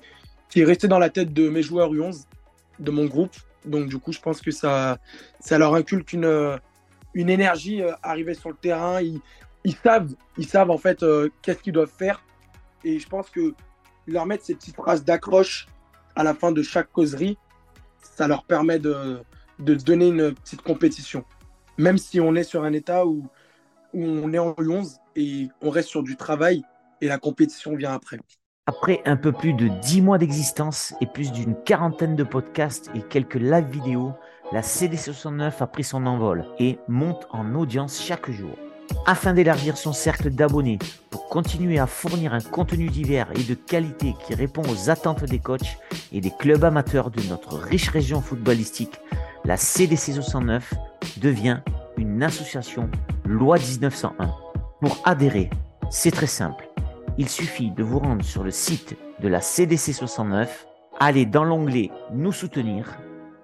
qui 0.49 0.61
est 0.61 0.65
restée 0.65 0.87
dans 0.87 0.99
la 0.99 1.09
tête 1.09 1.33
de 1.33 1.49
mes 1.49 1.61
joueurs 1.61 1.93
U11, 1.93 2.25
de 2.79 2.91
mon 2.91 3.05
groupe. 3.05 3.35
Donc, 3.65 3.89
du 3.89 3.97
coup, 3.99 4.11
je 4.11 4.19
pense 4.19 4.41
que 4.41 4.49
ça, 4.49 4.97
ça 5.39 5.57
leur 5.57 5.75
inculque 5.75 6.13
une, 6.13 6.59
une 7.13 7.29
énergie 7.29 7.81
arriver 8.01 8.33
sur 8.33 8.49
le 8.49 8.55
terrain. 8.55 9.01
Ils, 9.01 9.19
ils, 9.65 9.75
savent, 9.75 10.15
ils 10.37 10.47
savent 10.47 10.71
en 10.71 10.77
fait 10.77 11.05
qu'est-ce 11.41 11.59
qu'ils 11.59 11.73
doivent 11.73 11.91
faire. 11.95 12.23
Et 12.83 12.97
je 12.97 13.07
pense 13.07 13.29
que 13.29 13.53
leur 14.07 14.25
mettre 14.25 14.45
ces 14.45 14.55
petites 14.55 14.75
phrases 14.75 15.03
d'accroche 15.03 15.67
à 16.15 16.23
la 16.23 16.33
fin 16.33 16.51
de 16.51 16.61
chaque 16.61 16.91
causerie, 16.91 17.37
ça 18.01 18.27
leur 18.27 18.43
permet 18.43 18.79
de, 18.79 19.21
de 19.59 19.75
donner 19.75 20.07
une 20.07 20.33
petite 20.33 20.61
compétition. 20.61 21.23
Même 21.77 21.97
si 21.97 22.19
on 22.19 22.35
est 22.35 22.43
sur 22.43 22.63
un 22.63 22.73
état 22.73 23.05
où, 23.05 23.27
où 23.93 24.03
on 24.03 24.33
est 24.33 24.39
en 24.39 24.51
U11 24.53 24.97
et 25.15 25.49
on 25.61 25.69
reste 25.69 25.89
sur 25.89 26.03
du 26.03 26.15
travail 26.15 26.63
et 26.99 27.07
la 27.07 27.17
compétition 27.17 27.75
vient 27.75 27.93
après. 27.93 28.19
Après 28.67 29.01
un 29.05 29.17
peu 29.17 29.31
plus 29.31 29.53
de 29.53 29.67
10 29.67 30.01
mois 30.01 30.17
d'existence 30.17 30.93
et 31.01 31.07
plus 31.07 31.31
d'une 31.31 31.55
quarantaine 31.63 32.15
de 32.15 32.23
podcasts 32.23 32.91
et 32.93 33.01
quelques 33.01 33.35
live 33.35 33.65
vidéos, 33.65 34.13
la 34.51 34.61
CD69 34.61 35.61
a 35.61 35.67
pris 35.67 35.83
son 35.83 36.05
envol 36.05 36.45
et 36.59 36.77
monte 36.87 37.27
en 37.31 37.55
audience 37.55 38.01
chaque 38.01 38.29
jour. 38.29 38.55
Afin 39.05 39.33
d'élargir 39.33 39.77
son 39.77 39.93
cercle 39.93 40.29
d'abonnés 40.29 40.79
pour 41.09 41.27
continuer 41.27 41.79
à 41.79 41.87
fournir 41.87 42.33
un 42.33 42.41
contenu 42.41 42.87
divers 42.87 43.27
et 43.35 43.43
de 43.43 43.53
qualité 43.53 44.13
qui 44.25 44.35
répond 44.35 44.63
aux 44.63 44.89
attentes 44.89 45.25
des 45.25 45.39
coachs 45.39 45.77
et 46.11 46.21
des 46.21 46.31
clubs 46.31 46.63
amateurs 46.63 47.09
de 47.09 47.21
notre 47.23 47.57
riche 47.57 47.89
région 47.89 48.21
footballistique, 48.21 48.99
la 49.43 49.57
CDC 49.57 50.13
69 50.13 50.73
devient 51.17 51.61
une 51.97 52.21
association 52.23 52.89
loi 53.25 53.57
1901. 53.57 54.31
Pour 54.79 54.99
adhérer, 55.05 55.49
c'est 55.89 56.11
très 56.11 56.27
simple. 56.27 56.67
Il 57.17 57.29
suffit 57.29 57.71
de 57.71 57.83
vous 57.83 57.99
rendre 57.99 58.23
sur 58.23 58.43
le 58.43 58.51
site 58.51 58.97
de 59.21 59.27
la 59.27 59.41
CDC 59.41 59.93
69, 59.93 60.67
aller 60.99 61.25
dans 61.25 61.43
l'onglet 61.43 61.91
Nous 62.13 62.31
soutenir 62.31 62.97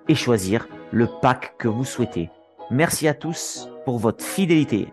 et 0.08 0.16
choisir 0.16 0.68
le 0.92 1.08
pack 1.22 1.56
que 1.58 1.68
vous 1.68 1.86
souhaitez. 1.86 2.30
Merci 2.72 3.08
à 3.08 3.14
tous 3.14 3.70
pour 3.86 3.98
votre 3.98 4.24
fidélité. 4.24 4.88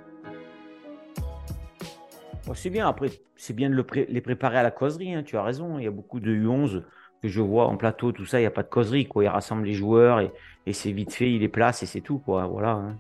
C'est 2.52 2.70
bien, 2.70 2.86
après, 2.86 3.08
c'est 3.36 3.54
bien 3.54 3.70
de 3.70 3.86
les 4.08 4.20
préparer 4.20 4.58
à 4.58 4.62
la 4.62 4.70
causerie, 4.70 5.14
hein, 5.14 5.22
tu 5.22 5.36
as 5.36 5.42
raison. 5.42 5.78
Il 5.78 5.84
y 5.84 5.88
a 5.88 5.90
beaucoup 5.90 6.20
de 6.20 6.30
U11 6.30 6.82
que 7.22 7.28
je 7.28 7.40
vois 7.40 7.66
en 7.66 7.76
plateau, 7.76 8.12
tout 8.12 8.26
ça, 8.26 8.38
il 8.38 8.42
n'y 8.42 8.46
a 8.46 8.50
pas 8.50 8.62
de 8.62 8.68
causerie. 8.68 9.06
Quoi. 9.06 9.24
Ils 9.24 9.28
rassemblent 9.28 9.64
les 9.64 9.72
joueurs 9.72 10.20
et, 10.20 10.72
c'est 10.72 10.92
vite 10.92 11.12
fait, 11.12 11.32
il 11.32 11.40
les 11.40 11.48
place 11.48 11.82
et 11.82 11.86
c'est 11.86 12.02
tout. 12.02 12.18
Quoi. 12.18 12.46
Voilà. 12.46 12.72
Hein. 12.72 12.96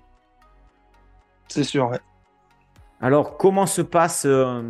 C'est 1.48 1.64
sûr, 1.64 1.88
ouais. 1.88 2.00
Alors, 3.00 3.36
comment 3.36 3.66
se 3.66 3.82
passe 3.82 4.24
euh, 4.24 4.62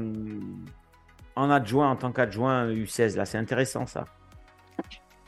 en 1.37 1.51
adjoint, 1.51 1.91
en 1.91 1.97
tant 1.97 2.11
qu'adjoint 2.11 2.67
U16 2.67 3.17
Là, 3.17 3.27
c'est 3.27 3.39
intéressant 3.39 3.87
ça. 3.87 4.07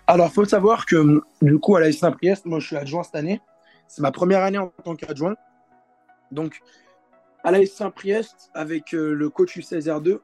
Alors, 0.09 0.27
il 0.27 0.33
faut 0.33 0.45
savoir 0.45 0.87
que 0.87 1.23
du 1.43 1.59
coup, 1.59 1.77
à 1.77 1.81
la 1.81 1.93
Saint-Priest, 1.93 2.47
moi, 2.47 2.59
je 2.59 2.67
suis 2.67 2.77
adjoint 2.77 3.05
cette 3.05 3.15
année. 3.15 3.41
C'est 3.87 4.03
ma 4.03 4.11
première 4.11 4.43
année 4.43 4.59
en 4.59 4.73
tant 4.83 4.97
qu'adjoint. 4.97 5.35
Donc, 6.33 6.61
à 7.47 7.53
la 7.53 7.65
Saint-Priest, 7.65 8.51
avec 8.55 8.93
euh, 8.93 9.15
le 9.15 9.31
coach 9.31 9.57
U16 9.57 9.85
R2, 9.85 10.19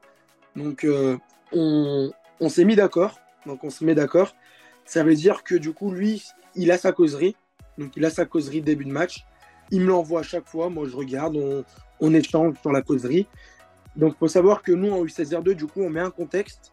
donc, 0.57 0.83
euh, 0.83 1.17
on, 1.53 2.49
s'est 2.49 2.65
mis 2.65 2.75
d'accord 2.75 3.17
donc 3.45 3.63
on 3.63 3.69
se 3.69 3.83
met 3.83 3.95
d'accord. 3.95 4.35
Ça 4.85 5.03
veut 5.03 5.15
dire 5.15 5.43
que 5.43 5.55
du 5.55 5.73
coup, 5.73 5.91
lui, 5.91 6.23
il 6.55 6.71
a 6.71 6.77
sa 6.77 6.91
causerie. 6.91 7.35
Donc 7.77 7.95
il 7.97 8.05
a 8.05 8.09
sa 8.09 8.25
causerie 8.25 8.61
début 8.61 8.85
de 8.85 8.91
match. 8.91 9.25
Il 9.71 9.81
me 9.81 9.87
l'envoie 9.87 10.21
à 10.21 10.23
chaque 10.23 10.47
fois. 10.47 10.69
Moi, 10.69 10.87
je 10.87 10.95
regarde, 10.95 11.37
on, 11.99 12.13
échange 12.13 12.55
sur 12.61 12.71
la 12.71 12.81
causerie. 12.81 13.27
Donc 13.95 14.13
il 14.15 14.17
faut 14.17 14.27
savoir 14.27 14.61
que 14.61 14.71
nous, 14.71 14.91
en 14.91 15.03
U16R2, 15.03 15.55
du 15.55 15.67
coup, 15.67 15.81
on 15.81 15.89
met 15.89 15.99
un 15.99 16.11
contexte 16.11 16.71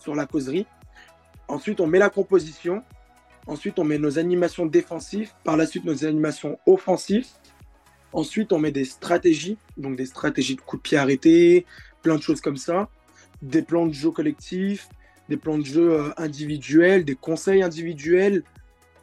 sur 0.00 0.14
la 0.14 0.26
causerie. 0.26 0.66
Ensuite, 1.48 1.80
on 1.80 1.86
met 1.86 1.98
la 1.98 2.10
composition. 2.10 2.82
Ensuite, 3.46 3.78
on 3.80 3.84
met 3.84 3.98
nos 3.98 4.18
animations 4.18 4.66
défensives. 4.66 5.32
Par 5.42 5.56
la 5.56 5.66
suite, 5.66 5.84
nos 5.84 6.04
animations 6.04 6.58
offensives. 6.66 7.26
Ensuite, 8.12 8.52
on 8.52 8.58
met 8.58 8.72
des 8.72 8.84
stratégies, 8.84 9.56
donc 9.76 9.96
des 9.96 10.06
stratégies 10.06 10.56
de 10.56 10.60
coup 10.60 10.76
de 10.76 10.82
pied 10.82 10.98
arrêté, 10.98 11.66
plein 12.02 12.16
de 12.16 12.22
choses 12.22 12.40
comme 12.40 12.56
ça, 12.56 12.88
des 13.40 13.62
plans 13.62 13.86
de 13.86 13.94
jeu 13.94 14.10
collectifs, 14.10 14.88
des 15.28 15.36
plans 15.36 15.58
de 15.58 15.64
jeu 15.64 15.92
euh, 15.92 16.10
individuels, 16.16 17.04
des 17.04 17.14
conseils 17.14 17.62
individuels, 17.62 18.42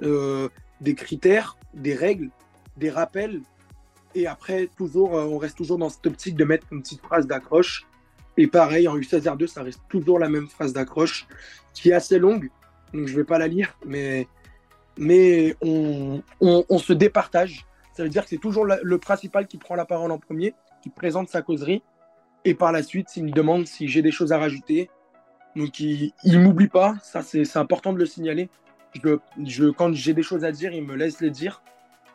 euh, 0.03 0.49
des 0.81 0.95
critères, 0.95 1.57
des 1.73 1.95
règles, 1.95 2.29
des 2.77 2.89
rappels. 2.89 3.41
Et 4.15 4.27
après, 4.27 4.69
toujours, 4.77 5.15
euh, 5.15 5.25
on 5.25 5.37
reste 5.37 5.57
toujours 5.57 5.77
dans 5.77 5.89
cette 5.89 6.05
optique 6.05 6.35
de 6.35 6.45
mettre 6.45 6.67
une 6.71 6.81
petite 6.81 7.01
phrase 7.01 7.27
d'accroche. 7.27 7.85
Et 8.37 8.47
pareil, 8.47 8.87
en 8.87 8.97
U16R2, 8.97 9.47
ça 9.47 9.63
reste 9.63 9.81
toujours 9.89 10.19
la 10.19 10.29
même 10.29 10.47
phrase 10.47 10.71
d'accroche 10.71 11.27
qui 11.73 11.89
est 11.89 11.93
assez 11.93 12.19
longue. 12.19 12.49
Donc 12.93 13.07
je 13.07 13.13
ne 13.13 13.17
vais 13.17 13.23
pas 13.23 13.37
la 13.37 13.47
lire, 13.47 13.75
mais, 13.85 14.27
mais 14.97 15.55
on, 15.61 16.23
on, 16.39 16.77
se 16.77 16.93
départage. 16.93 17.65
Ça 17.99 18.03
veut 18.03 18.09
dire 18.09 18.23
que 18.23 18.29
c'est 18.29 18.37
toujours 18.37 18.63
le 18.63 18.97
principal 18.97 19.45
qui 19.45 19.57
prend 19.57 19.75
la 19.75 19.83
parole 19.83 20.09
en 20.13 20.19
premier, 20.19 20.53
qui 20.81 20.89
présente 20.89 21.27
sa 21.27 21.41
causerie. 21.41 21.83
Et 22.45 22.53
par 22.53 22.71
la 22.71 22.81
suite, 22.81 23.09
s'il 23.09 23.25
me 23.25 23.31
demande 23.31 23.67
si 23.67 23.89
j'ai 23.89 24.01
des 24.01 24.11
choses 24.11 24.31
à 24.31 24.37
rajouter, 24.37 24.89
donc 25.57 25.81
il, 25.81 26.13
il 26.23 26.39
m'oublie 26.39 26.69
pas, 26.69 26.95
ça 27.03 27.21
c'est 27.21 27.57
important 27.57 27.91
de 27.91 27.97
le 27.97 28.05
signaler. 28.05 28.49
Je, 29.03 29.17
je, 29.43 29.65
quand 29.65 29.93
j'ai 29.93 30.13
des 30.13 30.23
choses 30.23 30.45
à 30.45 30.53
dire, 30.53 30.71
il 30.71 30.85
me 30.85 30.95
laisse 30.95 31.19
les 31.19 31.29
dire. 31.29 31.61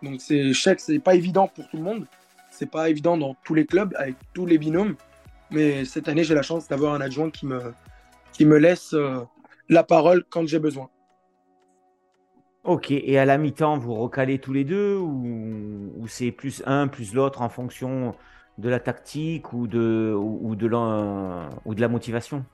Donc 0.02 0.22
c'est 0.22 0.54
chèque, 0.54 0.80
c'est 0.80 0.98
pas 1.00 1.16
évident 1.16 1.48
pour 1.48 1.68
tout 1.68 1.76
le 1.76 1.82
monde. 1.82 2.06
C'est 2.50 2.70
pas 2.70 2.88
évident 2.88 3.18
dans 3.18 3.36
tous 3.44 3.52
les 3.52 3.66
clubs, 3.66 3.94
avec 3.98 4.14
tous 4.32 4.46
les 4.46 4.56
binômes. 4.56 4.96
Mais 5.50 5.84
cette 5.84 6.08
année, 6.08 6.24
j'ai 6.24 6.34
la 6.34 6.40
chance 6.40 6.66
d'avoir 6.66 6.94
un 6.94 7.02
adjoint 7.02 7.28
qui 7.28 7.44
me, 7.44 7.74
qui 8.32 8.46
me 8.46 8.56
laisse 8.56 8.94
euh, 8.94 9.18
la 9.68 9.84
parole 9.84 10.24
quand 10.30 10.46
j'ai 10.46 10.60
besoin. 10.60 10.88
Ok, 12.64 12.90
et 12.90 13.18
à 13.18 13.26
la 13.26 13.36
mi-temps, 13.36 13.76
vous 13.76 13.94
recalez 13.94 14.38
tous 14.38 14.54
les 14.54 14.64
deux 14.64 14.96
ou, 14.96 15.92
ou 15.98 16.08
c'est 16.08 16.32
plus 16.32 16.62
un 16.64 16.88
plus 16.88 17.12
l'autre 17.12 17.42
en 17.42 17.50
fonction 17.50 18.14
de 18.56 18.68
la 18.68 18.80
tactique 18.80 19.52
ou 19.52 19.66
de, 19.66 20.14
ou, 20.16 20.56
de, 20.56 20.66
la, 20.66 21.50
ou 21.66 21.74
de 21.74 21.80
la 21.80 21.88
motivation? 21.88 22.44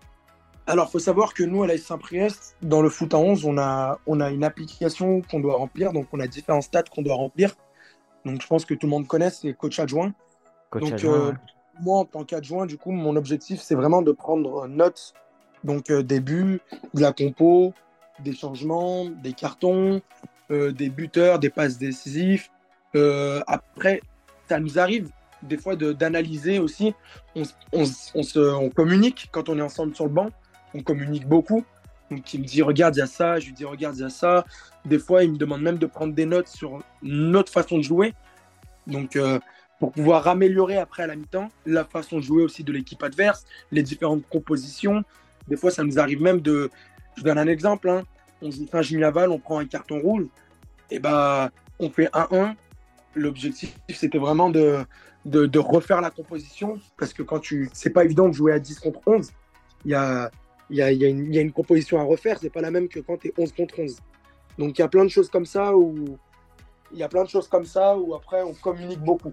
Alors, 0.67 0.87
il 0.89 0.93
faut 0.93 0.99
savoir 0.99 1.35
que 1.35 1.43
nous, 1.43 1.63
à 1.63 1.67
la 1.67 1.79
Saint-Priest, 1.79 2.57
dans 2.63 2.83
le 2.83 2.89
foot 2.89 3.15
à 3.15 3.19
11, 3.19 3.45
on 3.45 3.59
a, 3.59 3.99
on 4.07 4.21
a 4.21 4.31
une 4.31 4.45
application 4.45 5.23
qu'on 5.23 5.41
doit 5.41 5.57
remplir. 5.57 5.93
Donc, 5.93 6.07
on 6.13 6.21
a 6.21 6.27
différents 6.27 6.61
stats 6.61 6.85
qu'on 6.85 7.03
doit 7.03 7.17
remplir. 7.17 7.55
Donc, 8.25 8.43
je 8.43 8.47
pense 8.47 8.65
que 8.65 8.75
tout 8.75 8.87
le 8.87 8.91
monde 8.91 9.07
connaît, 9.07 9.31
c'est 9.31 9.53
coach 9.53 9.79
adjoint. 9.79 10.13
donc, 10.73 11.05
euh, 11.05 11.33
moi, 11.81 11.99
en 11.99 12.05
tant 12.05 12.25
qu'adjoint, 12.25 12.67
du 12.67 12.79
coup, 12.79 12.91
mon 12.93 13.17
objectif, 13.17 13.61
c'est 13.61 13.75
vraiment 13.75 14.03
de 14.03 14.13
prendre 14.13 14.67
note 14.67 15.15
donc, 15.65 15.91
euh, 15.91 16.03
des 16.03 16.21
buts, 16.21 16.61
de 16.95 17.01
la 17.01 17.13
compo, 17.13 17.75
des 18.25 18.35
changements, 18.35 19.07
des 19.07 19.33
cartons, 19.33 20.01
euh, 20.51 20.73
des 20.73 20.89
buteurs, 20.89 21.39
des 21.39 21.51
passes 21.51 21.79
décisives. 21.79 22.49
après, 23.47 24.01
ça 24.49 24.59
nous 24.59 24.79
arrive 24.79 25.11
des 25.43 25.57
fois 25.57 25.77
d'analyser 25.77 26.59
aussi. 26.59 26.95
On, 27.35 27.85
se, 27.85 28.39
on 28.39 28.69
communique 28.69 29.29
quand 29.31 29.49
on 29.49 29.59
est 29.59 29.63
ensemble 29.63 29.95
sur 29.95 30.05
le 30.05 30.11
banc 30.11 30.31
on 30.75 30.83
communique 30.83 31.27
beaucoup. 31.27 31.65
Donc 32.11 32.35
il 32.35 32.41
me 32.41 32.47
dit 32.47 32.63
regarde, 32.63 32.97
il 32.97 33.01
y 33.01 33.03
a 33.03 33.07
ça, 33.07 33.39
je 33.39 33.47
lui 33.47 33.53
dis 33.53 33.65
regarde, 33.65 33.97
il 33.97 34.03
y 34.03 34.05
a 34.05 34.11
ça. 34.11 34.45
Des 34.85 34.99
fois, 34.99 35.23
il 35.23 35.33
me 35.33 35.37
demande 35.37 35.63
même 35.63 35.79
de 35.79 35.87
prendre 35.87 36.15
des 36.15 36.27
notes 36.27 36.49
sur 36.49 36.83
notre 37.03 37.53
façon 37.53 37.79
de 37.79 37.83
jouer. 37.83 38.15
Donc 38.87 39.17
euh, 39.17 39.39
pour 39.79 39.93
pouvoir 39.93 40.27
améliorer 40.27 40.77
après 40.77 41.05
à 41.05 41.07
la 41.07 41.17
mi-temps 41.17 41.49
la 41.67 41.85
façon 41.85 42.17
de 42.17 42.23
jouer 42.23 42.43
aussi 42.43 42.65
de 42.65 42.73
l'équipe 42.73 43.03
adverse, 43.03 43.45
les 43.71 43.83
différentes 43.83 44.27
compositions. 44.29 45.05
Des 45.49 45.57
fois, 45.57 45.71
ça 45.71 45.85
nous 45.85 45.99
arrive 45.99 46.21
même 46.21 46.41
de. 46.41 46.71
Je 47.17 47.23
donne 47.23 47.39
un 47.39 47.47
exemple. 47.47 47.89
Hein. 47.89 48.03
On 48.43 48.51
joue 48.51 48.67
Saint-Gimiaval, 48.67 49.31
on 49.31 49.39
prend 49.39 49.59
un 49.59 49.67
carton 49.67 50.01
rouge. 50.01 50.27
Et 50.91 50.99
bah, 50.99 51.51
on 51.79 51.91
fait 51.91 52.07
1-1. 52.13 52.55
L'objectif, 53.15 53.77
c'était 53.91 54.19
vraiment 54.19 54.51
de, 54.51 54.85
de, 55.25 55.59
refaire 55.59 56.01
la 56.01 56.11
composition. 56.11 56.79
Parce 56.97 57.13
que 57.13 57.23
quand 57.23 57.41
tu. 57.41 57.69
C'est 57.73 57.91
pas 57.91 58.05
évident 58.05 58.29
de 58.29 58.35
jouer 58.35 58.53
à 58.53 58.59
10 58.59 58.79
contre 58.81 59.01
11. 59.07 59.31
Il 59.85 59.91
y 59.91 59.95
a, 59.95 60.31
il 60.69 60.77
y 60.77 60.83
a, 60.83 60.93
y, 60.93 61.05
a 61.05 61.09
y 61.09 61.39
a, 61.39 61.41
une 61.41 61.53
composition 61.53 61.99
à 61.99 62.05
refaire, 62.05 62.39
c'est 62.41 62.51
pas 62.51 62.61
la 62.61 62.71
même 62.71 62.89
que 62.89 63.01
quand 63.01 63.17
tu 63.17 63.29
es 63.29 63.35
11 63.37 63.53
contre 63.53 63.81
11. 63.81 63.97
Donc 64.59 64.79
il 64.79 64.83
y 64.83 64.85
a 64.85 64.89
plein 64.89 65.05
de 65.05 65.09
choses 65.09 65.31
comme 65.31 65.47
ça 65.47 65.75
où 65.75 66.19
il 66.93 66.99
y 66.99 67.03
a 67.03 67.09
plein 67.09 67.25
de 67.25 67.29
choses 67.29 67.49
comme 67.49 67.65
ça 67.65 67.97
où 67.97 68.15
après 68.15 68.43
on 68.43 68.53
communique 68.55 69.01
beaucoup. 69.01 69.33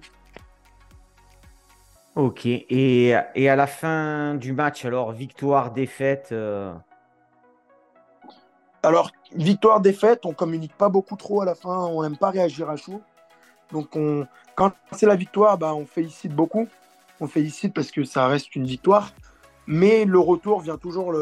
Ok, 2.15 2.45
et, 2.45 3.13
et 3.35 3.49
à 3.49 3.55
la 3.55 3.67
fin 3.67 4.35
du 4.35 4.53
match, 4.53 4.85
alors 4.85 5.11
victoire, 5.11 5.71
défaite 5.71 6.29
euh 6.31 6.73
Alors, 8.83 9.11
victoire, 9.35 9.81
défaite, 9.81 10.25
on 10.25 10.33
communique 10.33 10.75
pas 10.77 10.89
beaucoup 10.89 11.15
trop 11.15 11.41
à 11.41 11.45
la 11.45 11.55
fin, 11.55 11.77
on 11.77 12.03
n'aime 12.03 12.17
pas 12.17 12.29
réagir 12.29 12.69
à 12.69 12.75
chaud. 12.75 13.01
Donc 13.71 13.95
on, 13.95 14.25
quand 14.55 14.71
c'est 14.91 15.05
la 15.05 15.15
victoire, 15.15 15.57
bah, 15.57 15.73
on 15.73 15.85
félicite 15.85 16.33
beaucoup. 16.33 16.67
On 17.19 17.27
félicite 17.27 17.73
parce 17.73 17.91
que 17.91 18.03
ça 18.03 18.27
reste 18.27 18.55
une 18.55 18.65
victoire. 18.65 19.11
Mais 19.65 20.05
le 20.05 20.19
retour 20.19 20.61
vient 20.61 20.77
toujours 20.77 21.13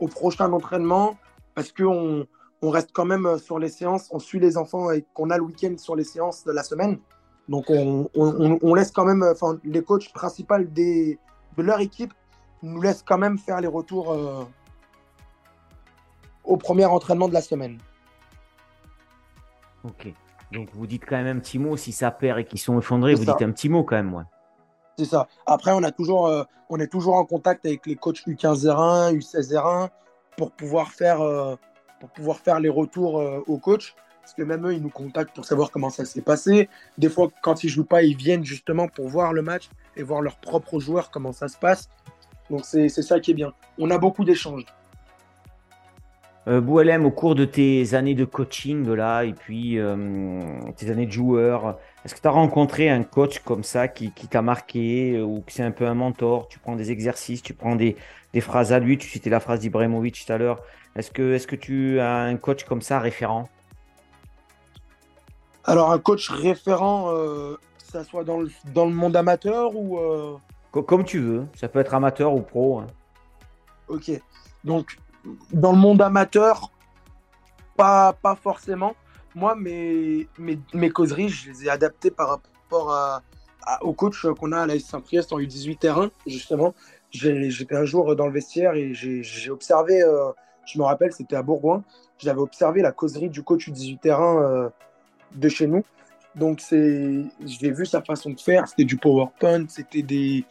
au 0.00 0.08
prochain 0.08 0.52
entraînement 0.52 1.16
parce 1.54 1.72
qu'on 1.72 2.26
on 2.62 2.70
reste 2.70 2.90
quand 2.92 3.04
même 3.04 3.38
sur 3.38 3.58
les 3.58 3.68
séances, 3.68 4.08
on 4.10 4.18
suit 4.18 4.40
les 4.40 4.56
enfants 4.56 4.90
et 4.90 5.04
qu'on 5.14 5.30
a 5.30 5.36
le 5.36 5.44
week-end 5.44 5.74
sur 5.78 5.94
les 5.94 6.04
séances 6.04 6.44
de 6.44 6.52
la 6.52 6.62
semaine. 6.62 6.98
Donc 7.48 7.66
on, 7.68 8.74
laisse 8.74 8.90
quand 8.90 9.04
même, 9.04 9.22
enfin 9.22 9.58
les 9.64 9.82
coachs 9.82 10.12
principaux 10.12 10.58
de 10.58 11.16
leur 11.56 11.80
équipe 11.80 12.12
nous 12.62 12.80
laissent 12.80 13.04
quand 13.06 13.18
même 13.18 13.38
faire 13.38 13.60
les 13.60 13.66
retours 13.66 14.12
euh, 14.12 14.44
au 16.50 16.56
premier 16.56 16.84
entraînement 16.84 17.28
de 17.28 17.34
la 17.34 17.40
semaine. 17.40 17.78
Ok. 19.84 20.12
Donc 20.52 20.68
vous 20.74 20.86
dites 20.86 21.04
quand 21.06 21.16
même 21.16 21.36
un 21.36 21.40
petit 21.40 21.60
mot 21.60 21.76
si 21.76 21.92
ça 21.92 22.10
perd 22.10 22.40
et 22.40 22.44
qu'ils 22.44 22.58
sont 22.58 22.78
effondrés, 22.78 23.14
vous 23.14 23.24
dites 23.24 23.42
un 23.42 23.52
petit 23.52 23.68
mot 23.68 23.84
quand 23.84 23.96
même. 23.96 24.12
Ouais. 24.12 24.24
C'est 24.98 25.04
ça. 25.04 25.28
Après, 25.46 25.70
on, 25.70 25.82
a 25.84 25.92
toujours, 25.92 26.26
euh, 26.26 26.42
on 26.68 26.80
est 26.80 26.88
toujours 26.88 27.14
en 27.14 27.24
contact 27.24 27.64
avec 27.64 27.86
les 27.86 27.94
coachs 27.94 28.26
U15-01, 28.26 29.16
U16-01 29.16 29.88
pour 30.36 30.50
pouvoir 30.50 30.88
faire, 30.88 31.20
euh, 31.20 31.54
pour 32.00 32.10
pouvoir 32.10 32.38
faire 32.38 32.58
les 32.58 32.68
retours 32.68 33.20
euh, 33.20 33.42
aux 33.46 33.58
coachs. 33.58 33.94
Parce 34.20 34.34
que 34.34 34.42
même 34.42 34.66
eux, 34.66 34.74
ils 34.74 34.82
nous 34.82 34.90
contactent 34.90 35.34
pour 35.34 35.44
savoir 35.44 35.70
comment 35.70 35.88
ça 35.88 36.04
s'est 36.04 36.20
passé. 36.20 36.68
Des 36.98 37.08
fois, 37.08 37.28
quand 37.42 37.64
ils 37.64 37.68
jouent 37.68 37.84
pas, 37.84 38.02
ils 38.02 38.16
viennent 38.16 38.44
justement 38.44 38.88
pour 38.88 39.08
voir 39.08 39.32
le 39.32 39.42
match 39.42 39.70
et 39.96 40.02
voir 40.02 40.20
leurs 40.20 40.36
propres 40.36 40.80
joueurs, 40.80 41.10
comment 41.10 41.32
ça 41.32 41.48
se 41.48 41.56
passe. 41.56 41.88
Donc 42.50 42.64
c'est 42.64 42.88
ça 42.88 43.20
qui 43.20 43.30
est 43.30 43.34
bien. 43.34 43.52
On 43.78 43.90
a 43.90 43.98
beaucoup 43.98 44.24
d'échanges. 44.24 44.66
Euh, 46.50 46.60
Boualem, 46.60 47.06
au 47.06 47.12
cours 47.12 47.36
de 47.36 47.44
tes 47.44 47.94
années 47.94 48.16
de 48.16 48.24
coaching 48.24 48.84
là, 48.92 49.22
et 49.22 49.34
puis 49.34 49.78
euh, 49.78 50.42
tes 50.76 50.90
années 50.90 51.06
de 51.06 51.12
joueur, 51.12 51.78
est-ce 52.04 52.12
que 52.12 52.20
tu 52.20 52.26
as 52.26 52.32
rencontré 52.32 52.90
un 52.90 53.04
coach 53.04 53.38
comme 53.38 53.62
ça 53.62 53.86
qui, 53.86 54.10
t'a 54.10 54.42
marqué 54.42 55.16
euh, 55.16 55.22
ou 55.22 55.42
que 55.46 55.52
c'est 55.52 55.62
un 55.62 55.70
peu 55.70 55.86
un 55.86 55.94
mentor? 55.94 56.48
Tu 56.48 56.58
prends 56.58 56.74
des 56.74 56.90
exercices, 56.90 57.40
tu 57.40 57.54
prends 57.54 57.76
des, 57.76 57.96
phrases 58.40 58.72
à 58.72 58.80
lui, 58.80 58.98
tu 58.98 59.08
citais 59.08 59.30
la 59.30 59.38
phrase 59.38 59.60
d'Ibrahimovic 59.60 60.26
tout 60.26 60.32
à 60.32 60.38
l'heure. 60.38 60.60
Est-ce 60.96 61.12
que, 61.12 61.34
est 61.34 61.46
que 61.46 61.54
tu 61.54 62.00
as 62.00 62.16
un 62.16 62.36
coach 62.36 62.64
comme 62.64 62.82
ça 62.82 62.98
référent? 62.98 63.48
Alors, 65.62 65.92
un 65.92 66.00
coach 66.00 66.30
référent, 66.30 67.12
que 67.12 67.58
ça 67.78 68.02
soit 68.02 68.24
dans 68.24 68.40
le, 68.40 68.50
dans 68.74 68.86
le 68.86 68.92
monde 68.92 69.14
amateur 69.14 69.76
ou. 69.76 70.00
Comme 70.72 71.04
tu 71.04 71.20
veux, 71.20 71.46
ça 71.54 71.68
peut 71.68 71.78
être 71.78 71.94
amateur 71.94 72.34
ou 72.34 72.40
pro. 72.40 72.80
Hein. 72.80 72.86
Ok. 73.88 74.10
Donc, 74.64 74.96
dans 75.52 75.72
le 75.72 75.78
monde 75.78 76.02
amateur, 76.02 76.70
pas, 77.76 78.12
pas 78.12 78.34
forcément. 78.34 78.94
Moi, 79.34 79.54
mes, 79.54 80.28
mes, 80.38 80.90
causeries, 80.90 81.28
je 81.28 81.50
les 81.50 81.64
ai 81.64 81.70
adaptées 81.70 82.10
par 82.10 82.28
rapport 82.28 83.22
au 83.82 83.92
coach 83.92 84.26
qu'on 84.38 84.52
a 84.52 84.62
à 84.62 84.66
la 84.66 84.78
Saint-Priest 84.78 85.32
en 85.32 85.38
U18 85.38 85.78
terrain, 85.78 86.10
justement. 86.26 86.74
J'étais 87.10 87.76
un 87.76 87.84
jour 87.84 88.14
dans 88.16 88.26
le 88.26 88.32
vestiaire 88.32 88.74
et 88.74 88.92
j'ai 88.94 89.50
observé, 89.50 90.02
euh, 90.02 90.30
je 90.64 90.78
me 90.78 90.84
rappelle, 90.84 91.12
c'était 91.12 91.36
à 91.36 91.42
Bourgoin, 91.42 91.82
j'avais 92.18 92.40
observé 92.40 92.82
la 92.82 92.92
causerie 92.92 93.28
du 93.28 93.42
coach 93.42 93.68
U18 93.68 93.98
terrain 93.98 94.42
euh, 94.42 94.68
de 95.34 95.48
chez 95.48 95.66
nous. 95.66 95.84
Donc, 96.36 96.60
j'ai 96.70 97.70
vu 97.72 97.86
sa 97.86 98.02
façon 98.02 98.30
de 98.30 98.40
faire, 98.40 98.68
c'était 98.68 98.84
du 98.84 98.96
PowerPoint, 98.96 99.66
c'était 99.68 100.02
des, 100.02 100.44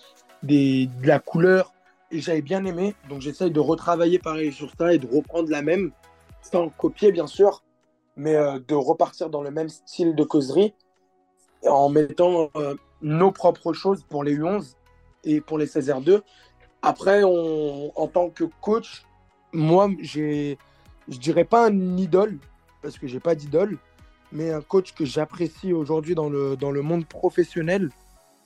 des, 0.44 0.90
de 1.02 1.08
la 1.08 1.20
couleur, 1.20 1.74
et 2.12 2.20
j'avais 2.20 2.42
bien 2.42 2.66
aimé. 2.66 2.96
Donc 3.10 3.22
j'essaye 3.22 3.52
de 3.52 3.60
retravailler 3.60 4.20
pareil 4.20 4.52
sur 4.52 4.72
ça 4.78 4.94
et 4.94 4.98
de 4.98 5.08
reprendre 5.08 5.50
la 5.50 5.62
même, 5.62 5.92
sans 6.42 6.70
copier 6.70 7.12
bien 7.12 7.28
sûr, 7.28 7.64
mais 8.16 8.36
euh, 8.36 8.60
de 8.68 8.76
repartir 8.76 9.30
dans 9.30 9.42
le 9.42 9.52
même 9.52 9.70
style 9.70 10.16
de 10.16 10.24
causerie 10.24 10.74
en 11.66 11.90
mettant 11.90 12.50
euh, 12.56 12.76
nos 13.02 13.32
propres 13.32 13.74
choses 13.74 14.04
pour 14.04 14.24
les 14.24 14.38
U11 14.38 14.76
et 15.24 15.42
pour 15.42 15.58
les 15.58 15.66
16R2. 15.66 16.22
Après, 16.82 17.24
on, 17.24 17.92
en 18.00 18.08
tant 18.08 18.30
que 18.30 18.46
coach, 18.62 19.04
moi, 19.52 19.90
j'ai, 20.00 20.58
je 21.08 21.18
dirais 21.18 21.44
pas 21.44 21.68
un 21.68 21.98
idole, 21.98 22.38
parce 22.82 22.98
que 22.98 23.08
j'ai 23.08 23.20
pas 23.20 23.36
d'idole, 23.36 23.78
mais 24.32 24.52
un 24.52 24.62
coach 24.62 24.94
que 24.94 25.06
j'apprécie 25.06 25.74
aujourd'hui 25.74 26.16
dans 26.16 26.30
le, 26.30 26.56
dans 26.56 26.72
le 26.72 26.82
monde 26.82 27.06
professionnel, 27.06 27.90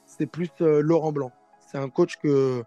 c'est 0.06 0.26
plus 0.26 0.50
euh, 0.62 0.82
Laurent 0.82 1.12
Blanc. 1.12 1.32
C'est 1.68 1.78
un 1.78 1.90
coach 1.90 2.18
que, 2.18 2.64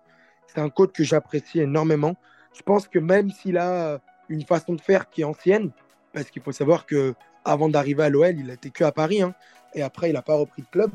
c'est 0.46 0.61
un 0.61 0.70
coach 0.70 0.92
que 0.92 1.04
j'apprécie 1.04 1.61
énormément. 1.61 2.16
Je 2.54 2.62
pense 2.62 2.88
que 2.88 2.98
même 2.98 3.30
s'il 3.30 3.59
a 3.59 4.00
une 4.28 4.44
façon 4.44 4.74
de 4.74 4.80
faire 4.80 5.09
qui 5.11 5.20
est 5.22 5.24
ancienne, 5.24 5.70
parce 6.12 6.30
qu'il 6.30 6.42
faut 6.42 6.52
savoir 6.52 6.87
que 6.87 7.14
avant 7.44 7.68
d'arriver 7.68 8.04
à 8.04 8.09
l'OL, 8.09 8.35
il 8.37 8.46
n'était 8.46 8.70
que 8.70 8.85
à 8.85 8.92
Paris, 8.92 9.22
hein, 9.22 9.35
et 9.74 9.82
après 9.82 10.11
il 10.11 10.14
n'a 10.14 10.22
pas 10.22 10.35
repris 10.35 10.62
de 10.62 10.68
club, 10.68 10.90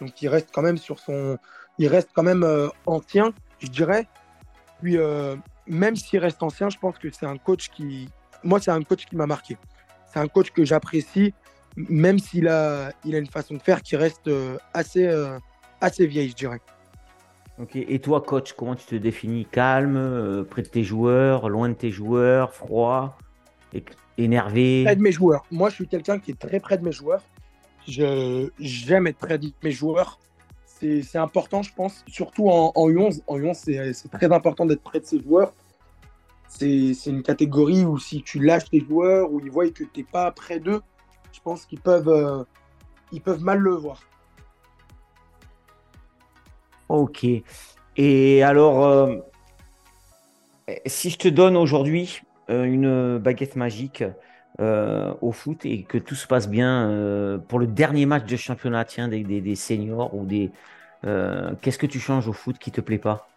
donc 0.00 0.20
il 0.22 0.28
reste 0.28 0.50
quand 0.52 0.62
même 0.62 0.78
sur 0.78 0.98
son, 0.98 1.38
il 1.78 1.88
reste 1.88 2.10
quand 2.14 2.22
même 2.22 2.44
euh, 2.44 2.68
ancien, 2.84 3.32
je 3.58 3.68
dirais. 3.68 4.06
Puis 4.82 4.98
euh, 4.98 5.36
même 5.66 5.96
s'il 5.96 6.18
reste 6.18 6.42
ancien, 6.42 6.68
je 6.68 6.78
pense 6.78 6.98
que 6.98 7.10
c'est 7.10 7.26
un 7.26 7.38
coach 7.38 7.70
qui, 7.70 8.08
moi 8.44 8.60
c'est 8.60 8.70
un 8.70 8.82
coach 8.82 9.06
qui 9.06 9.16
m'a 9.16 9.26
marqué. 9.26 9.56
C'est 10.12 10.20
un 10.20 10.28
coach 10.28 10.50
que 10.50 10.64
j'apprécie, 10.64 11.34
même 11.76 12.18
s'il 12.18 12.48
a, 12.48 12.92
il 13.04 13.14
a 13.14 13.18
une 13.18 13.26
façon 13.26 13.54
de 13.54 13.62
faire 13.62 13.82
qui 13.82 13.96
reste 13.96 14.28
euh, 14.28 14.58
assez, 14.74 15.08
assez 15.80 16.06
vieille, 16.06 16.30
je 16.30 16.34
dirais. 16.34 16.60
Et 17.74 18.00
toi, 18.00 18.20
coach, 18.20 18.52
comment 18.52 18.74
tu 18.74 18.84
te 18.84 18.94
définis? 18.94 19.46
Calme, 19.46 19.96
euh, 19.96 20.44
près 20.44 20.62
de 20.62 20.68
tes 20.68 20.84
joueurs, 20.84 21.48
loin 21.48 21.70
de 21.70 21.74
tes 21.74 21.90
joueurs, 21.90 22.52
froid, 22.52 23.16
énervé? 24.18 24.82
Près 24.84 24.96
de 24.96 25.00
mes 25.00 25.12
joueurs. 25.12 25.44
Moi, 25.50 25.70
je 25.70 25.76
suis 25.76 25.88
quelqu'un 25.88 26.18
qui 26.18 26.32
est 26.32 26.38
très 26.38 26.60
près 26.60 26.76
de 26.76 26.84
mes 26.84 26.92
joueurs. 26.92 27.22
J'aime 27.86 29.06
être 29.06 29.16
près 29.16 29.38
de 29.38 29.50
mes 29.62 29.70
joueurs. 29.70 30.18
C'est 30.66 31.16
important, 31.16 31.62
je 31.62 31.72
pense, 31.72 32.04
surtout 32.06 32.50
en, 32.50 32.72
U11. 32.74 33.22
En 33.26 33.38
U11, 33.38 33.92
c'est 33.94 34.10
très 34.10 34.30
important 34.30 34.66
d'être 34.66 34.82
près 34.82 35.00
de 35.00 35.06
ses 35.06 35.22
joueurs. 35.22 35.54
C'est 36.48 36.94
une 37.06 37.22
catégorie 37.22 37.84
où 37.84 37.98
si 37.98 38.22
tu 38.22 38.38
lâches 38.40 38.68
tes 38.68 38.80
joueurs, 38.80 39.32
où 39.32 39.40
ils 39.40 39.50
voient 39.50 39.68
que 39.70 39.84
tu 39.84 40.00
n'es 40.00 40.04
pas 40.04 40.30
près 40.30 40.60
d'eux, 40.60 40.82
je 41.32 41.40
pense 41.40 41.64
qu'ils 41.64 41.80
peuvent, 41.80 42.08
euh, 42.08 43.36
mal 43.40 43.58
le 43.58 43.72
voir. 43.72 44.02
Ok. 46.88 47.26
Et 47.96 48.42
alors, 48.42 48.84
euh, 48.84 49.16
si 50.86 51.10
je 51.10 51.18
te 51.18 51.28
donne 51.28 51.56
aujourd'hui 51.56 52.22
euh, 52.50 52.64
une 52.64 53.18
baguette 53.18 53.56
magique 53.56 54.04
euh, 54.60 55.14
au 55.20 55.32
foot 55.32 55.64
et 55.64 55.82
que 55.82 55.98
tout 55.98 56.14
se 56.14 56.26
passe 56.26 56.48
bien 56.48 57.40
pour 57.48 57.58
le 57.58 57.66
dernier 57.66 58.06
match 58.06 58.24
de 58.24 58.36
championnat 58.36 58.84
tiens, 58.84 59.08
des, 59.08 59.22
des, 59.22 59.54
seniors 59.54 60.14
ou 60.14 60.24
des. 60.24 60.50
Qu'est-ce 61.60 61.78
que 61.78 61.86
tu 61.86 62.00
changes 62.00 62.28
au 62.28 62.32
foot 62.32 62.58
qui 62.58 62.70
te 62.70 62.80
plaît 62.80 62.98
pas? 62.98 63.28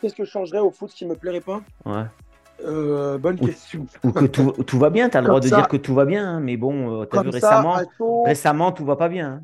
Qu'est-ce 0.00 0.14
que 0.14 0.24
je 0.24 0.30
changerais 0.30 0.60
au 0.60 0.70
foot 0.70 0.90
qui 0.90 1.04
me 1.04 1.14
plairait 1.14 1.40
pas? 1.40 1.60
Ouais. 1.84 3.18
bonne 3.18 3.38
question. 3.38 3.86
Ou 4.02 4.12
que 4.12 4.24
tout, 4.24 4.78
va 4.78 4.90
bien, 4.90 5.08
tu 5.08 5.16
as 5.16 5.20
le 5.20 5.26
droit 5.26 5.40
de 5.40 5.48
dire 5.48 5.68
que 5.68 5.76
tout 5.76 5.94
va 5.94 6.04
bien, 6.04 6.26
hein, 6.26 6.40
mais 6.40 6.56
bon, 6.56 7.06
tu 7.06 7.18
as 7.18 7.22
vu 7.22 7.30
récemment, 7.30 7.78
récemment, 8.24 8.72
tout 8.72 8.84
va 8.84 8.96
pas 8.96 9.08
bien. 9.08 9.28
Hein 9.28 9.42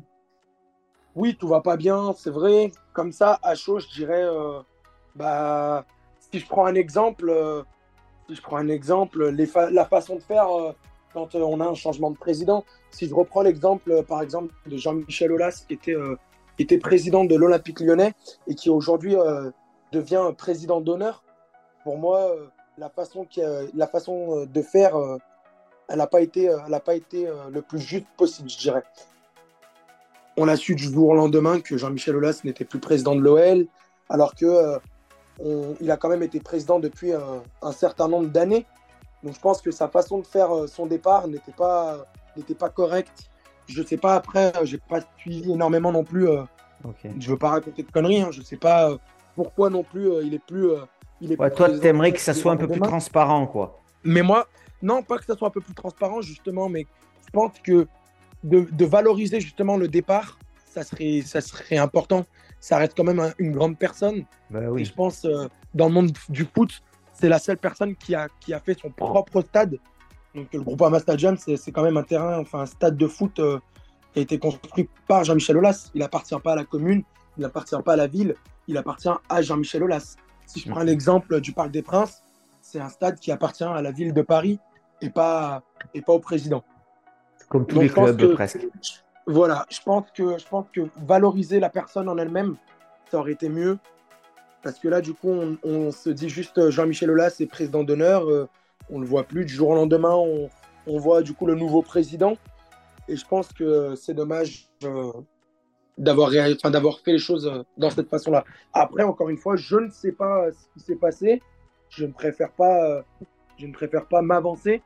oui, 1.17 1.35
tout 1.35 1.47
va 1.47 1.61
pas 1.61 1.77
bien, 1.77 2.13
c'est 2.15 2.29
vrai. 2.29 2.71
Comme 2.93 3.11
ça, 3.11 3.39
à 3.41 3.55
chaud, 3.55 3.79
je 3.79 3.87
dirais, 3.87 4.23
euh, 4.23 4.59
bah, 5.15 5.83
si 6.19 6.39
je 6.39 6.47
prends 6.47 6.67
un 6.67 6.75
exemple, 6.75 7.29
euh, 7.29 7.63
si 8.29 8.35
je 8.35 8.41
prends 8.41 8.57
un 8.57 8.67
exemple, 8.67 9.35
la 9.71 9.85
façon 9.85 10.17
de 10.17 10.21
faire 10.21 10.47
euh, 10.55 10.73
quand 11.13 11.33
on 11.33 11.59
a 11.59 11.65
un 11.65 11.73
changement 11.73 12.11
de 12.11 12.17
président. 12.17 12.63
Si 12.91 13.07
je 13.07 13.15
reprends 13.15 13.41
l'exemple, 13.41 14.03
par 14.03 14.21
exemple, 14.21 14.53
de 14.67 14.77
Jean-Michel 14.77 15.31
Aulas, 15.31 15.65
qui 15.67 15.79
était, 16.59 16.77
président 16.77 17.25
de 17.25 17.35
l'Olympique 17.35 17.79
lyonnais 17.79 18.13
et 18.45 18.53
qui 18.53 18.69
aujourd'hui 18.69 19.15
devient 19.91 20.31
président 20.37 20.81
d'honneur, 20.81 21.23
pour 21.83 21.97
moi, 21.97 22.31
la 22.77 22.89
façon, 22.89 23.25
qui, 23.25 23.41
la 23.73 23.87
façon 23.87 24.45
de 24.45 24.61
faire, 24.61 24.95
elle 25.87 25.97
n'a 25.97 26.07
pas 26.07 26.21
été, 26.21 26.43
elle 26.43 26.81
pas 26.81 26.95
été 26.95 27.27
le 27.49 27.61
plus 27.63 27.79
juste 27.79 28.05
possible, 28.17 28.49
je 28.49 28.57
dirais. 28.57 28.83
On 30.37 30.47
a 30.47 30.55
su 30.55 30.75
du 30.75 30.83
jour 30.83 31.09
au 31.09 31.15
lendemain 31.15 31.59
que 31.59 31.77
Jean-Michel 31.77 32.15
Aulas 32.15 32.41
n'était 32.43 32.63
plus 32.63 32.79
président 32.79 33.15
de 33.15 33.21
l'OL, 33.21 33.65
alors 34.07 34.35
qu'il 34.35 34.47
euh, 34.47 35.73
a 35.89 35.97
quand 35.97 36.09
même 36.09 36.21
été 36.21 36.39
président 36.39 36.79
depuis 36.79 37.11
un, 37.11 37.71
certain 37.71 38.07
nombre 38.07 38.27
d'années. 38.27 38.67
Donc 39.23 39.33
je 39.33 39.39
pense 39.39 39.63
que 39.63 39.71
sa 39.71 39.87
façon 39.87 40.19
de 40.19 40.27
faire 40.27 40.55
euh, 40.55 40.67
son 40.67 40.85
départ 40.85 41.27
n'était 41.27 41.51
pas, 41.51 42.05
n'était 42.35 42.53
pas 42.53 42.69
correcte. 42.69 43.31
Je 43.65 43.81
ne 43.81 43.87
sais 43.87 43.97
pas 43.97 44.13
après, 44.13 44.55
euh, 44.55 44.65
j'ai 44.65 44.77
pas 44.77 44.99
suivi 45.17 45.51
énormément 45.51 45.91
non 45.91 46.03
plus. 46.03 46.27
Je 46.93 47.07
ne 47.07 47.25
veux 47.25 47.37
pas 47.37 47.49
raconter 47.49 47.81
de 47.81 47.91
conneries. 47.91 48.21
Hein. 48.21 48.29
je 48.31 48.39
ne 48.39 48.45
sais 48.45 48.57
pas 48.57 48.95
pourquoi 49.35 49.71
non 49.71 49.83
plus 49.83 50.23
il 50.23 50.35
est 50.35 50.45
plus. 50.45 50.69
il 51.19 51.31
est 51.31 51.55
toi, 51.55 51.69
tu 51.69 51.85
aimerais 51.87 52.11
que 52.11 52.19
ça 52.19 52.35
soit 52.35 52.51
un 52.51 52.57
peu 52.57 52.67
plus 52.67 52.79
transparent, 52.79 53.47
quoi. 53.47 53.79
Mais 54.03 54.21
moi, 54.21 54.47
non, 54.83 55.01
pas 55.01 55.17
que 55.17 55.25
ça 55.25 55.35
soit 55.35 55.47
un 55.47 55.51
peu 55.51 55.61
plus 55.61 55.73
transparent, 55.73 56.21
justement, 56.21 56.69
mais 56.69 56.85
je 57.25 57.31
pense 57.31 57.53
que 57.63 57.87
de, 58.43 58.85
valoriser 58.85 59.39
justement 59.41 59.77
le 59.77 59.87
départ, 59.87 60.37
ça 60.65 60.83
serait, 60.83 61.21
ça 61.25 61.41
serait 61.41 61.77
important. 61.77 62.25
Ça 62.59 62.77
reste 62.77 62.93
quand 62.95 63.03
même 63.03 63.33
une 63.37 63.51
grande 63.51 63.77
personne. 63.77 64.25
Bah 64.49 64.61
oui. 64.69 64.81
Et 64.81 64.85
je 64.85 64.93
pense, 64.93 65.25
euh, 65.25 65.47
dans 65.73 65.87
le 65.87 65.93
monde 65.93 66.11
du 66.29 66.45
foot, 66.45 66.81
c'est 67.13 67.29
la 67.29 67.39
seule 67.39 67.57
personne 67.57 67.95
qui 67.95 68.15
a, 68.15 68.27
qui 68.39 68.53
a 68.53 68.59
fait 68.59 68.77
son 68.79 68.89
propre 68.89 69.41
stade. 69.41 69.77
Donc 70.35 70.53
le 70.53 70.61
Groupama 70.61 70.99
Stadium, 70.99 71.37
c'est 71.37 71.71
quand 71.71 71.83
même 71.83 71.97
un 71.97 72.03
terrain, 72.03 72.39
enfin 72.39 72.61
un 72.61 72.65
stade 72.65 72.97
de 72.97 73.07
foot 73.07 73.39
euh, 73.39 73.59
qui 74.13 74.19
a 74.19 74.21
été 74.21 74.37
construit 74.37 74.89
par 75.07 75.23
Jean-Michel 75.23 75.57
Aulas. 75.57 75.89
Il 75.95 76.03
appartient 76.03 76.35
pas 76.43 76.53
à 76.53 76.55
la 76.55 76.63
commune, 76.63 77.03
il 77.37 77.45
appartient 77.45 77.75
pas 77.83 77.93
à 77.93 77.95
la 77.95 78.07
ville, 78.07 78.35
il 78.67 78.77
appartient 78.77 79.09
à 79.29 79.41
Jean-Michel 79.41 79.83
Aulas. 79.83 80.15
Si 80.45 80.59
je 80.59 80.69
prends 80.69 80.83
l'exemple 80.83 81.41
du 81.41 81.53
Parc 81.53 81.71
des 81.71 81.81
Princes, 81.81 82.21
c'est 82.61 82.79
un 82.79 82.89
stade 82.89 83.19
qui 83.19 83.31
appartient 83.31 83.63
à 83.63 83.81
la 83.81 83.91
ville 83.91 84.13
de 84.13 84.21
Paris 84.21 84.59
et 85.01 85.09
pas, 85.09 85.63
et 85.93 86.01
pas 86.01 86.13
au 86.13 86.19
président. 86.19 86.63
Comme 87.49 87.65
tous 87.65 87.79
les 87.79 87.89
clubs 87.89 88.33
presque. 88.33 88.67
Voilà, 89.25 89.65
je 89.69 89.79
pense, 89.83 90.05
que, 90.11 90.37
je 90.37 90.47
pense 90.47 90.67
que 90.73 90.81
valoriser 91.05 91.59
la 91.59 91.69
personne 91.69 92.07
en 92.07 92.17
elle-même, 92.17 92.55
ça 93.11 93.19
aurait 93.19 93.33
été 93.33 93.49
mieux. 93.49 93.77
Parce 94.63 94.79
que 94.79 94.87
là, 94.87 95.01
du 95.01 95.13
coup, 95.13 95.33
on, 95.63 95.91
se 95.91 96.09
dit 96.09 96.29
juste 96.29 96.57
euh, 96.57 96.71
Jean-Michel 96.71 97.11
Aulas 97.11 97.35
est 97.39 97.45
président 97.45 97.83
d'honneur. 97.83 98.29
Euh, 98.29 98.47
on 98.89 98.97
ne 98.97 99.03
le 99.03 99.07
voit 99.07 99.23
plus. 99.23 99.45
Du 99.45 99.53
jour 99.53 99.69
au 99.69 99.75
lendemain, 99.75 100.13
on, 100.15 100.49
on 100.87 100.97
voit 100.97 101.21
du 101.21 101.33
coup 101.33 101.45
le 101.45 101.55
nouveau 101.55 101.81
président. 101.81 102.37
Et 103.07 103.15
je 103.15 103.25
pense 103.25 103.51
que 103.53 103.95
c'est 103.95 104.13
dommage 104.13 104.67
euh, 104.83 105.11
d'avoir 105.97 106.29
enfin, 106.29 106.71
fait 107.03 107.13
les 107.13 107.19
choses 107.19 107.47
euh, 107.47 107.63
dans 107.77 107.89
cette 107.89 108.09
façon-là. 108.09 108.43
Après, 108.73 109.03
encore 109.03 109.29
une 109.29 109.37
fois, 109.37 109.55
je 109.55 109.77
ne 109.77 109.89
sais 109.89 110.11
pas 110.11 110.51
ce 110.51 110.73
qui 110.73 110.85
s'est 110.85 110.95
passé. 110.95 111.41
Je 111.89 112.05
ne 112.05 112.11
préfère 112.11 112.51
pas, 112.51 113.03
je 113.57 113.65
ne 113.65 113.71
préfère 113.71 114.07
pas 114.07 114.21
m'avancer, 114.21 114.81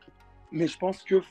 mais 0.51 0.67
je 0.67 0.77
pense 0.77 1.01
qu'il 1.01 1.21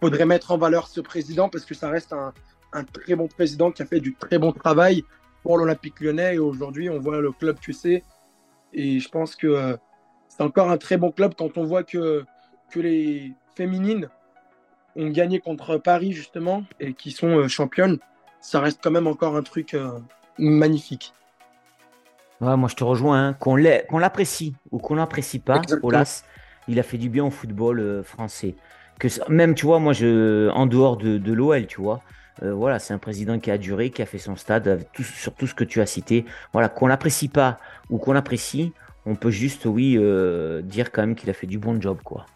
faudrait 0.00 0.26
mettre 0.26 0.52
en 0.52 0.58
valeur 0.58 0.88
ce 0.88 1.00
président 1.00 1.48
parce 1.48 1.64
que 1.64 1.74
ça 1.74 1.88
reste 1.88 2.12
un, 2.12 2.32
un 2.72 2.84
très 2.84 3.14
bon 3.14 3.28
président 3.28 3.70
qui 3.70 3.82
a 3.82 3.86
fait 3.86 4.00
du 4.00 4.14
très 4.14 4.38
bon 4.38 4.52
travail 4.52 5.04
pour 5.42 5.58
l'Olympique 5.58 6.00
lyonnais. 6.00 6.36
Et 6.36 6.38
aujourd'hui, 6.38 6.90
on 6.90 6.98
voit 6.98 7.20
le 7.20 7.32
club 7.32 7.58
que 7.58 7.72
c'est. 7.72 8.02
Et 8.72 9.00
je 9.00 9.08
pense 9.08 9.36
que 9.36 9.78
c'est 10.28 10.42
encore 10.42 10.70
un 10.70 10.78
très 10.78 10.96
bon 10.96 11.12
club 11.12 11.34
quand 11.36 11.56
on 11.56 11.64
voit 11.64 11.82
que, 11.82 12.24
que 12.70 12.80
les 12.80 13.34
féminines 13.54 14.08
ont 14.96 15.08
gagné 15.08 15.40
contre 15.40 15.76
Paris 15.76 16.12
justement 16.12 16.64
et 16.80 16.94
qui 16.94 17.10
sont 17.10 17.38
euh, 17.38 17.48
championnes, 17.48 17.98
ça 18.40 18.60
reste 18.60 18.80
quand 18.82 18.90
même 18.90 19.06
encore 19.06 19.36
un 19.36 19.42
truc 19.42 19.74
euh, 19.74 19.98
magnifique. 20.38 21.12
Ouais, 22.40 22.56
moi 22.56 22.68
je 22.68 22.76
te 22.76 22.84
rejoins, 22.84 23.28
hein. 23.28 23.32
qu'on 23.34 23.56
l'apprécie 23.56 24.54
ou 24.70 24.78
qu'on 24.78 24.94
l'apprécie 24.94 25.38
pas, 25.38 25.62
Olas, 25.82 26.24
il 26.68 26.78
a 26.78 26.82
fait 26.82 26.98
du 26.98 27.08
bien 27.08 27.24
au 27.24 27.30
football 27.30 27.80
euh, 27.80 28.02
français. 28.02 28.56
Que 28.98 29.08
même 29.30 29.54
tu 29.54 29.66
vois, 29.66 29.78
moi 29.78 29.92
je 29.92 30.48
en 30.50 30.66
dehors 30.66 30.96
de, 30.96 31.18
de 31.18 31.32
l'OL, 31.32 31.66
tu 31.66 31.80
vois, 31.80 32.00
voilà, 32.42 32.78
c'est 32.78 32.92
un 32.92 32.98
président 32.98 33.38
qui 33.38 33.50
a 33.50 33.58
duré, 33.58 33.90
qui 33.90 34.02
a 34.02 34.06
fait 34.06 34.18
son 34.18 34.36
stade, 34.36 34.86
tout, 34.92 35.02
sur 35.02 35.34
tout 35.34 35.46
ce 35.46 35.54
que 35.54 35.64
tu 35.64 35.80
as 35.80 35.86
cité. 35.86 36.24
Voilà, 36.52 36.68
qu'on 36.68 36.86
l'apprécie 36.86 37.28
pas 37.28 37.58
ou 37.90 37.98
qu'on 37.98 38.12
l'apprécie, 38.12 38.72
on 39.06 39.14
peut 39.14 39.30
juste, 39.30 39.66
oui, 39.66 39.98
dire 40.62 40.92
quand 40.92 41.02
même 41.02 41.14
qu'il 41.14 41.30
a 41.30 41.34
fait 41.34 41.46
du 41.46 41.58
bon 41.58 41.80
job, 41.80 41.98
quoi. 42.04 42.26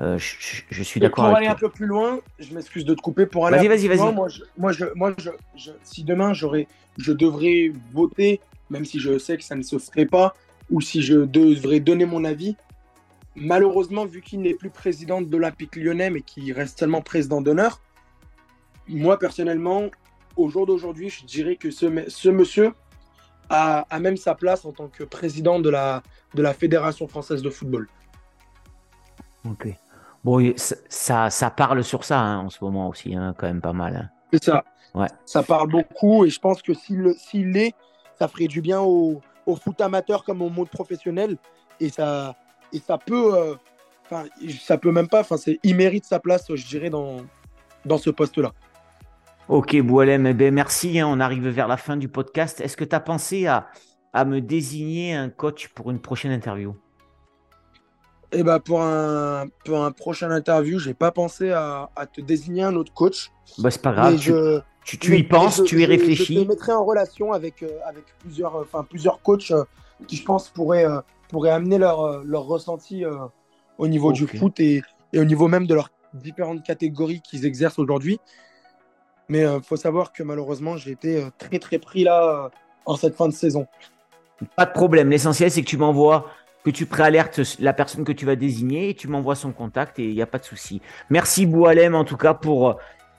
Euh, 0.00 0.16
je, 0.16 0.82
suis 0.84 1.00
d'accord. 1.00 1.26
Pour 1.26 1.36
aller 1.36 1.48
un 1.48 1.56
peu 1.56 1.68
plus 1.68 1.86
loin, 1.86 2.20
je 2.38 2.54
m'excuse 2.54 2.84
de 2.84 2.94
te 2.94 3.00
couper. 3.00 3.26
Pour 3.26 3.46
aller 3.46 3.56
vas-y, 3.56 3.66
vas-y, 3.66 3.88
vas-y. 3.88 4.14
Moi, 4.14 4.28
je, 4.28 4.42
moi, 4.56 4.72
je, 4.72 4.84
moi 4.94 5.12
si 5.82 6.04
demain 6.04 6.32
j'aurais, 6.34 6.68
je 6.98 7.12
devrais 7.12 7.72
voter, 7.92 8.40
même 8.70 8.84
si 8.84 9.00
je 9.00 9.18
sais 9.18 9.36
que 9.36 9.42
ça 9.42 9.56
ne 9.56 9.62
se 9.62 9.76
ferait 9.78 10.06
pas, 10.06 10.34
ou 10.70 10.80
si 10.80 11.02
je 11.02 11.16
devrais 11.16 11.80
donner 11.80 12.06
mon 12.06 12.24
avis, 12.24 12.56
malheureusement, 13.40 14.04
vu 14.06 14.20
qu'il 14.20 14.40
n'est 14.40 14.54
plus 14.54 14.70
président 14.70 15.20
de 15.20 15.30
l'Olympique 15.30 15.76
lyonnais, 15.76 16.10
mais 16.10 16.22
qu'il 16.22 16.52
reste 16.52 16.78
seulement 16.78 17.00
président 17.00 17.40
d'honneur, 17.40 17.80
moi 18.88 19.18
personnellement, 19.18 19.84
au 20.36 20.48
jour 20.48 20.66
d'aujourd'hui, 20.66 21.10
je 21.10 21.24
dirais 21.24 21.56
que 21.56 21.70
ce, 21.70 22.04
ce 22.08 22.28
monsieur 22.28 22.72
a, 23.50 23.86
a, 23.90 24.00
même 24.00 24.16
sa 24.16 24.34
place 24.34 24.64
en 24.64 24.72
tant 24.72 24.88
que 24.88 25.04
président 25.04 25.58
de 25.60 25.70
la, 25.70 26.02
de 26.34 26.42
la 26.42 26.54
Fédération 26.54 27.08
française 27.08 27.42
de 27.42 27.50
football. 27.50 27.88
Ok. 29.44 29.68
Bon, 30.24 30.52
ça, 30.56 31.30
ça 31.30 31.50
parle 31.50 31.82
sur 31.84 32.04
ça 32.04 32.20
hein, 32.20 32.38
en 32.38 32.50
ce 32.50 32.62
moment 32.62 32.88
aussi, 32.88 33.14
hein, 33.14 33.34
quand 33.38 33.46
même 33.46 33.60
pas 33.60 33.72
mal. 33.72 33.96
Hein. 33.96 34.08
C'est 34.32 34.44
ça. 34.44 34.64
Ouais. 34.94 35.06
Ça 35.24 35.42
parle 35.42 35.68
beaucoup 35.68 36.24
et 36.24 36.30
je 36.30 36.40
pense 36.40 36.62
que 36.62 36.72
s'il 36.74 37.52
l'est, 37.52 37.74
ça 38.18 38.28
ferait 38.28 38.48
du 38.48 38.60
bien 38.60 38.80
au, 38.80 39.22
foot 39.46 39.80
amateur 39.80 40.24
comme 40.24 40.42
au 40.42 40.50
monde 40.50 40.68
professionnel 40.68 41.38
et 41.80 41.88
ça, 41.88 42.36
et 42.72 42.78
ça 42.78 42.98
peut, 42.98 43.34
euh, 43.36 43.54
enfin, 44.06 44.24
ça 44.60 44.78
peut 44.78 44.92
même 44.92 45.08
pas, 45.08 45.20
enfin, 45.20 45.36
il 45.62 45.76
mérite 45.76 46.04
sa 46.04 46.20
place, 46.20 46.44
je 46.54 46.66
dirais, 46.66 46.90
dans, 46.90 47.18
dans 47.84 47.98
ce 47.98 48.10
poste-là. 48.10 48.52
Ok, 49.48 49.80
Boualem, 49.80 50.26
eh 50.26 50.34
ben 50.34 50.52
merci. 50.52 51.00
on 51.02 51.20
arrive 51.20 51.48
vers 51.48 51.68
la 51.68 51.78
fin 51.78 51.96
du 51.96 52.08
podcast. 52.08 52.60
Est-ce 52.60 52.76
que 52.76 52.84
tu 52.84 52.94
as 52.94 53.00
pensé 53.00 53.46
à, 53.46 53.68
à 54.12 54.24
me 54.24 54.40
désigner 54.40 55.14
un 55.14 55.30
coach 55.30 55.68
pour 55.68 55.90
une 55.90 56.00
prochaine 56.00 56.32
interview? 56.32 56.76
Eh 58.32 58.42
ben, 58.42 58.60
pour 58.60 58.82
un, 58.82 59.46
pour 59.64 59.82
un 59.82 59.90
prochain 59.90 60.30
interview, 60.30 60.78
j'ai 60.78 60.92
pas 60.92 61.10
pensé 61.12 61.50
à, 61.50 61.88
à, 61.96 62.04
te 62.04 62.20
désigner 62.20 62.62
un 62.62 62.76
autre 62.76 62.92
coach. 62.92 63.30
Bah, 63.56 63.70
c'est 63.70 63.80
pas 63.80 63.92
grave. 63.92 64.18
Tu, 64.18 64.32
je, 64.32 64.60
tu, 64.98 65.16
y 65.16 65.22
penses, 65.22 65.62
tu 65.64 65.80
y 65.80 65.86
réfléchis. 65.86 66.34
Je 66.34 66.42
te 66.42 66.48
mettrai 66.48 66.72
en 66.72 66.84
relation 66.84 67.32
avec, 67.32 67.62
euh, 67.62 67.78
avec 67.86 68.04
plusieurs, 68.18 68.56
euh, 68.56 68.64
enfin, 68.64 68.84
plusieurs 68.84 69.22
coachs 69.22 69.50
euh, 69.50 69.64
qui, 70.06 70.16
je 70.16 70.24
pense, 70.24 70.50
pourraient, 70.50 70.86
pourraient 71.28 71.50
amener 71.50 71.78
leur, 71.78 72.24
leur 72.24 72.44
ressenti 72.44 73.04
au 73.78 73.88
niveau 73.88 74.12
du 74.12 74.26
foot 74.26 74.58
et, 74.60 74.82
et, 75.12 75.20
au 75.20 75.24
niveau 75.24 75.48
même 75.48 75.66
de 75.66 75.74
leurs 75.74 75.90
différentes 76.14 76.62
catégories 76.62 77.20
qu'ils 77.20 77.46
exercent 77.46 77.78
aujourd'hui. 77.78 78.18
Mais 79.28 79.42
il 79.42 79.62
faut 79.62 79.76
savoir 79.76 80.12
que 80.12 80.22
malheureusement, 80.22 80.76
j'ai 80.76 80.92
été 80.92 81.26
très 81.38 81.58
très 81.58 81.78
pris 81.78 82.04
là 82.04 82.50
en 82.86 82.96
cette 82.96 83.14
fin 83.14 83.28
de 83.28 83.34
saison. 83.34 83.66
Pas 84.56 84.66
de 84.66 84.72
problème. 84.72 85.10
L'essentiel, 85.10 85.50
c'est 85.50 85.62
que 85.62 85.66
tu 85.66 85.76
m'envoies 85.76 86.26
que 86.64 86.70
tu 86.70 86.86
préalertes 86.86 87.40
la 87.60 87.72
personne 87.72 88.04
que 88.04 88.12
tu 88.12 88.26
vas 88.26 88.36
désigner 88.36 88.90
et 88.90 88.94
tu 88.94 89.08
m'envoies 89.08 89.34
son 89.34 89.52
contact 89.52 89.98
et 89.98 90.04
il 90.04 90.14
n'y 90.14 90.22
a 90.22 90.26
pas 90.26 90.38
de 90.38 90.44
souci. 90.44 90.80
Merci 91.08 91.46
Boualem 91.46 91.94
en 91.94 92.04
tout 92.04 92.16
cas 92.16 92.34
pour, 92.34 92.78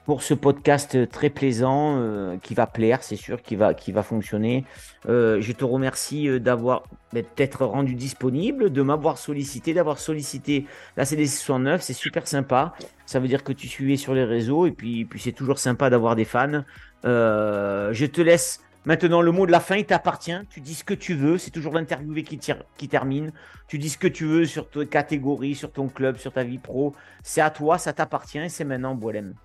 pour 0.09 0.23
ce 0.23 0.33
podcast 0.33 1.07
très 1.11 1.29
plaisant 1.29 1.97
euh, 1.99 2.37
qui 2.41 2.55
va 2.55 2.65
plaire, 2.65 3.03
c'est 3.03 3.15
sûr, 3.15 3.43
qui 3.43 3.55
va, 3.55 3.75
fonctionner. 4.01 4.65
Euh, 5.07 5.39
je 5.39 5.51
te 5.51 5.63
remercie 5.63 6.27
euh, 6.27 6.39
d'avoir 6.39 6.81
d'être 7.13 7.63
rendu 7.63 7.93
disponible, 7.93 8.71
de 8.71 8.81
m'avoir 8.81 9.19
sollicité, 9.19 9.71
d'avoir 9.75 9.99
sollicité 9.99 10.65
la 10.97 11.05
CDC 11.05 11.27
69, 11.27 11.83
c'est 11.83 11.93
super 11.93 12.25
sympa. 12.25 12.73
Ça 13.05 13.19
veut 13.19 13.27
dire 13.27 13.43
que 13.43 13.53
tu 13.53 13.67
suivais 13.67 13.97
sur 13.97 14.15
les 14.15 14.23
réseaux 14.23 14.65
et 14.65 14.71
puis, 14.71 15.05
puis 15.05 15.19
c'est 15.19 15.31
toujours 15.31 15.59
sympa 15.59 15.91
d'avoir 15.91 16.15
des 16.15 16.25
fans. 16.25 16.63
je 17.03 18.05
te 18.05 18.21
laisse 18.21 18.61
Maintenant, 18.85 19.21
le 19.21 19.31
mot 19.31 19.45
de 19.45 19.51
la 19.51 19.59
fin, 19.59 19.75
il 19.75 19.85
t'appartient. 19.85 20.39
Tu 20.49 20.59
dis 20.59 20.73
ce 20.73 20.83
que 20.83 20.95
tu 20.95 21.13
veux. 21.13 21.37
C'est 21.37 21.51
toujours 21.51 21.73
l'interviewé 21.75 22.23
qui, 22.23 22.39
qui 22.77 22.87
termine. 22.87 23.31
Tu 23.67 23.77
dis 23.77 23.89
ce 23.89 23.99
que 23.99 24.07
tu 24.07 24.25
veux 24.25 24.45
sur 24.45 24.67
ta 24.67 24.85
catégorie, 24.85 25.53
sur 25.53 25.71
ton 25.71 25.87
club, 25.87 26.17
sur 26.17 26.33
ta 26.33 26.43
vie 26.43 26.57
pro. 26.57 26.95
C'est 27.21 27.41
à 27.41 27.51
toi, 27.51 27.77
ça 27.77 27.93
t'appartient 27.93 28.39
et 28.39 28.49
c'est 28.49 28.63
maintenant 28.63 28.95
Boilem. 28.95 29.35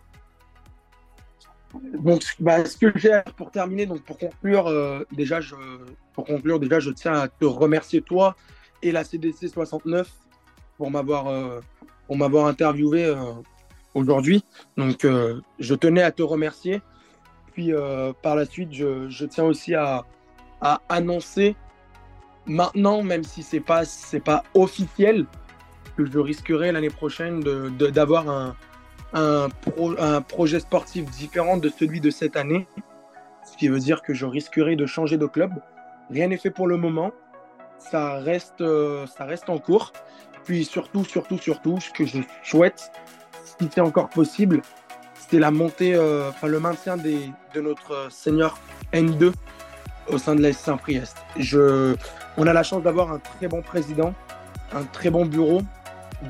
Donc, 1.83 2.23
bah, 2.41 2.65
ce 2.65 2.77
que 2.77 2.93
j'ai 2.97 3.21
pour 3.37 3.51
terminer, 3.51 3.87
donc 3.87 4.03
pour 4.03 4.19
conclure, 4.19 4.67
euh, 4.67 5.05
déjà, 5.13 5.41
je, 5.41 5.55
pour 6.13 6.25
conclure, 6.25 6.61
déjà, 6.61 6.81
je 6.81 6.91
tiens 6.91 7.15
à 7.15 7.29
te 7.29 7.45
remercier 7.45 8.03
toi 8.03 8.37
et 8.83 8.93
la 8.93 9.05
CDC 9.05 9.49
69 9.49 10.11
pour 10.77 10.91
m'avoir 10.91 11.29
euh, 11.29 11.61
pour 12.07 12.17
m'avoir 12.17 12.47
interviewé 12.47 13.05
euh, 13.05 13.17
aujourd'hui. 13.95 14.45
Donc, 14.77 15.07
je 15.59 15.75
tenais 15.75 16.03
à 16.03 16.13
te 16.13 16.23
remercier 16.23 16.83
puis 17.53 17.73
par 18.21 18.35
la 18.35 18.47
suite, 18.47 18.73
je, 18.73 19.25
tiens 19.27 19.45
aussi 19.45 19.75
à, 19.75 20.05
annoncer 20.89 21.55
maintenant, 22.47 23.03
même 23.03 23.23
si 23.23 23.45
c'est 23.45 23.61
pas 23.61 23.85
c'est 23.85 24.19
pas 24.19 24.43
officiel, 24.55 25.27
que 25.97 26.05
je 26.05 26.19
risquerai 26.19 26.73
l'année 26.73 26.91
prochaine 26.91 27.41
d'avoir 27.79 28.29
un, 28.29 28.57
un, 29.15 29.49
un, 29.99 30.21
projet 30.21 30.61
sportif 30.61 31.09
différent 31.11 31.57
de 31.57 31.69
celui 31.69 32.01
de 32.01 32.11
cette 32.11 32.37
année, 32.37 32.67
ce 33.51 33.57
qui 33.57 33.69
veut 33.69 33.79
dire 33.79 34.03
que 34.03 34.13
je 34.13 34.27
risquerai 34.27 34.77
de 34.77 34.87
changer 34.87 35.17
de 35.17 35.27
club. 35.27 35.53
Rien 36.11 36.29
n'est 36.29 36.37
fait 36.37 36.51
pour 36.51 36.67
le 36.67 36.77
moment, 36.77 37.13
ça 37.79 38.19
reste 38.19 38.61
euh, 38.61 39.07
ça 39.07 39.25
reste 39.25 39.49
en 39.49 39.59
cours. 39.59 39.93
Puis 40.45 40.65
surtout, 40.65 41.05
surtout, 41.05 41.39
surtout, 41.39 41.81
ce 41.81 41.91
que 41.91 42.05
je 42.05 42.19
souhaite, 42.43 42.93
si 43.45 43.69
c'est 43.73 43.81
encore 43.81 44.11
possible, 44.11 44.61
c'est 45.15 45.39
la 45.39 45.51
montée, 45.51 45.95
euh, 45.95 46.29
enfin 46.29 46.49
le 46.49 46.61
maintien 46.61 46.97
de 46.97 47.61
notre 47.61 48.09
senior 48.11 48.59
N2 48.93 49.33
au 50.09 50.19
sein 50.19 50.35
de 50.35 50.43
la 50.43 50.53
Saint-Priest. 50.53 51.17
Je, 51.39 51.97
on 52.37 52.47
a 52.47 52.53
la 52.53 52.63
chance 52.63 52.83
d'avoir 52.83 53.11
un 53.11 53.19
très 53.19 53.49
bon 53.49 53.63
président, 53.63 54.15
un 54.73 54.85
très 54.85 55.11
bon 55.11 55.25
bureau, 55.25 55.63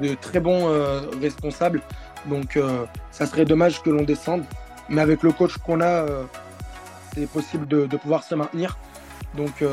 de 0.00 0.14
très 0.14 0.40
bons 0.40 0.68
euh, 0.68 1.00
responsables. 1.20 1.80
Donc 2.26 2.56
euh, 2.56 2.84
ça 3.10 3.26
serait 3.26 3.44
dommage 3.44 3.82
que 3.82 3.90
l'on 3.90 4.02
descende. 4.02 4.44
Mais 4.88 5.00
avec 5.00 5.22
le 5.22 5.32
coach 5.32 5.56
qu'on 5.58 5.80
a, 5.80 6.04
c'est 7.14 7.26
possible 7.26 7.66
de, 7.66 7.96
pouvoir 7.96 8.22
se 8.22 8.34
maintenir. 8.34 8.76
Donc 9.34 9.64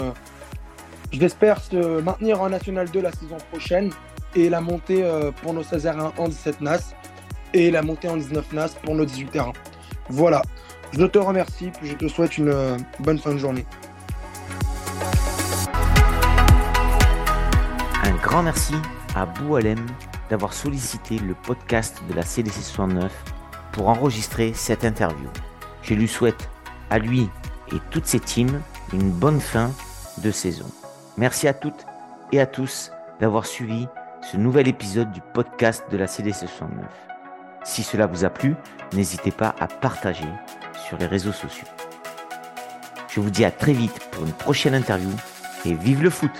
j'espère 1.11 1.59
se 1.59 1.99
maintenir 1.99 2.41
en 2.41 2.47
National 2.49 2.89
2 2.89 3.01
la 3.01 3.11
saison 3.11 3.35
prochaine 3.51 3.91
et 4.35 4.49
la 4.49 4.61
montée 4.61 5.03
pour 5.41 5.53
nos 5.53 5.63
16 5.63 5.85
R1 5.85 6.11
en 6.17 6.29
17 6.29 6.61
NAS 6.61 6.93
et 7.53 7.71
la 7.71 7.81
montée 7.81 8.07
en 8.07 8.15
19 8.15 8.53
NAS 8.53 8.69
pour 8.81 8.95
nos 8.95 9.03
18 9.03 9.31
terrains. 9.31 9.53
Voilà, 10.09 10.41
je 10.91 11.05
te 11.05 11.17
remercie, 11.17 11.71
puis 11.71 11.89
je 11.89 11.95
te 11.95 12.07
souhaite 12.07 12.37
une 12.37 12.49
euh, 12.49 12.77
bonne 12.99 13.17
fin 13.17 13.31
de 13.31 13.37
journée. 13.37 13.65
Un 18.03 18.11
grand 18.21 18.43
merci 18.43 18.75
à 19.15 19.25
Boualem 19.25 19.85
d'avoir 20.31 20.53
sollicité 20.53 21.19
le 21.19 21.35
podcast 21.35 22.01
de 22.07 22.13
la 22.13 22.23
CDC 22.23 22.53
69 22.53 23.11
pour 23.73 23.89
enregistrer 23.89 24.53
cette 24.55 24.85
interview. 24.85 25.27
Je 25.83 25.93
lui 25.93 26.07
souhaite 26.07 26.49
à 26.89 26.99
lui 26.99 27.29
et 27.73 27.77
toutes 27.91 28.05
ses 28.05 28.21
teams 28.21 28.61
une 28.93 29.11
bonne 29.11 29.41
fin 29.41 29.71
de 30.19 30.31
saison. 30.31 30.65
Merci 31.17 31.49
à 31.49 31.53
toutes 31.53 31.85
et 32.31 32.39
à 32.39 32.45
tous 32.45 32.91
d'avoir 33.19 33.45
suivi 33.45 33.87
ce 34.21 34.37
nouvel 34.37 34.69
épisode 34.69 35.11
du 35.11 35.19
podcast 35.33 35.83
de 35.91 35.97
la 35.97 36.07
CDC 36.07 36.47
69. 36.47 36.85
Si 37.65 37.83
cela 37.83 38.07
vous 38.07 38.23
a 38.23 38.29
plu, 38.29 38.55
n'hésitez 38.93 39.31
pas 39.31 39.53
à 39.59 39.67
partager 39.67 40.29
sur 40.87 40.97
les 40.97 41.07
réseaux 41.07 41.33
sociaux. 41.33 41.67
Je 43.09 43.19
vous 43.19 43.29
dis 43.29 43.43
à 43.43 43.51
très 43.51 43.73
vite 43.73 43.99
pour 44.11 44.23
une 44.23 44.31
prochaine 44.31 44.75
interview 44.75 45.11
et 45.65 45.73
vive 45.73 46.01
le 46.01 46.09
foot 46.09 46.31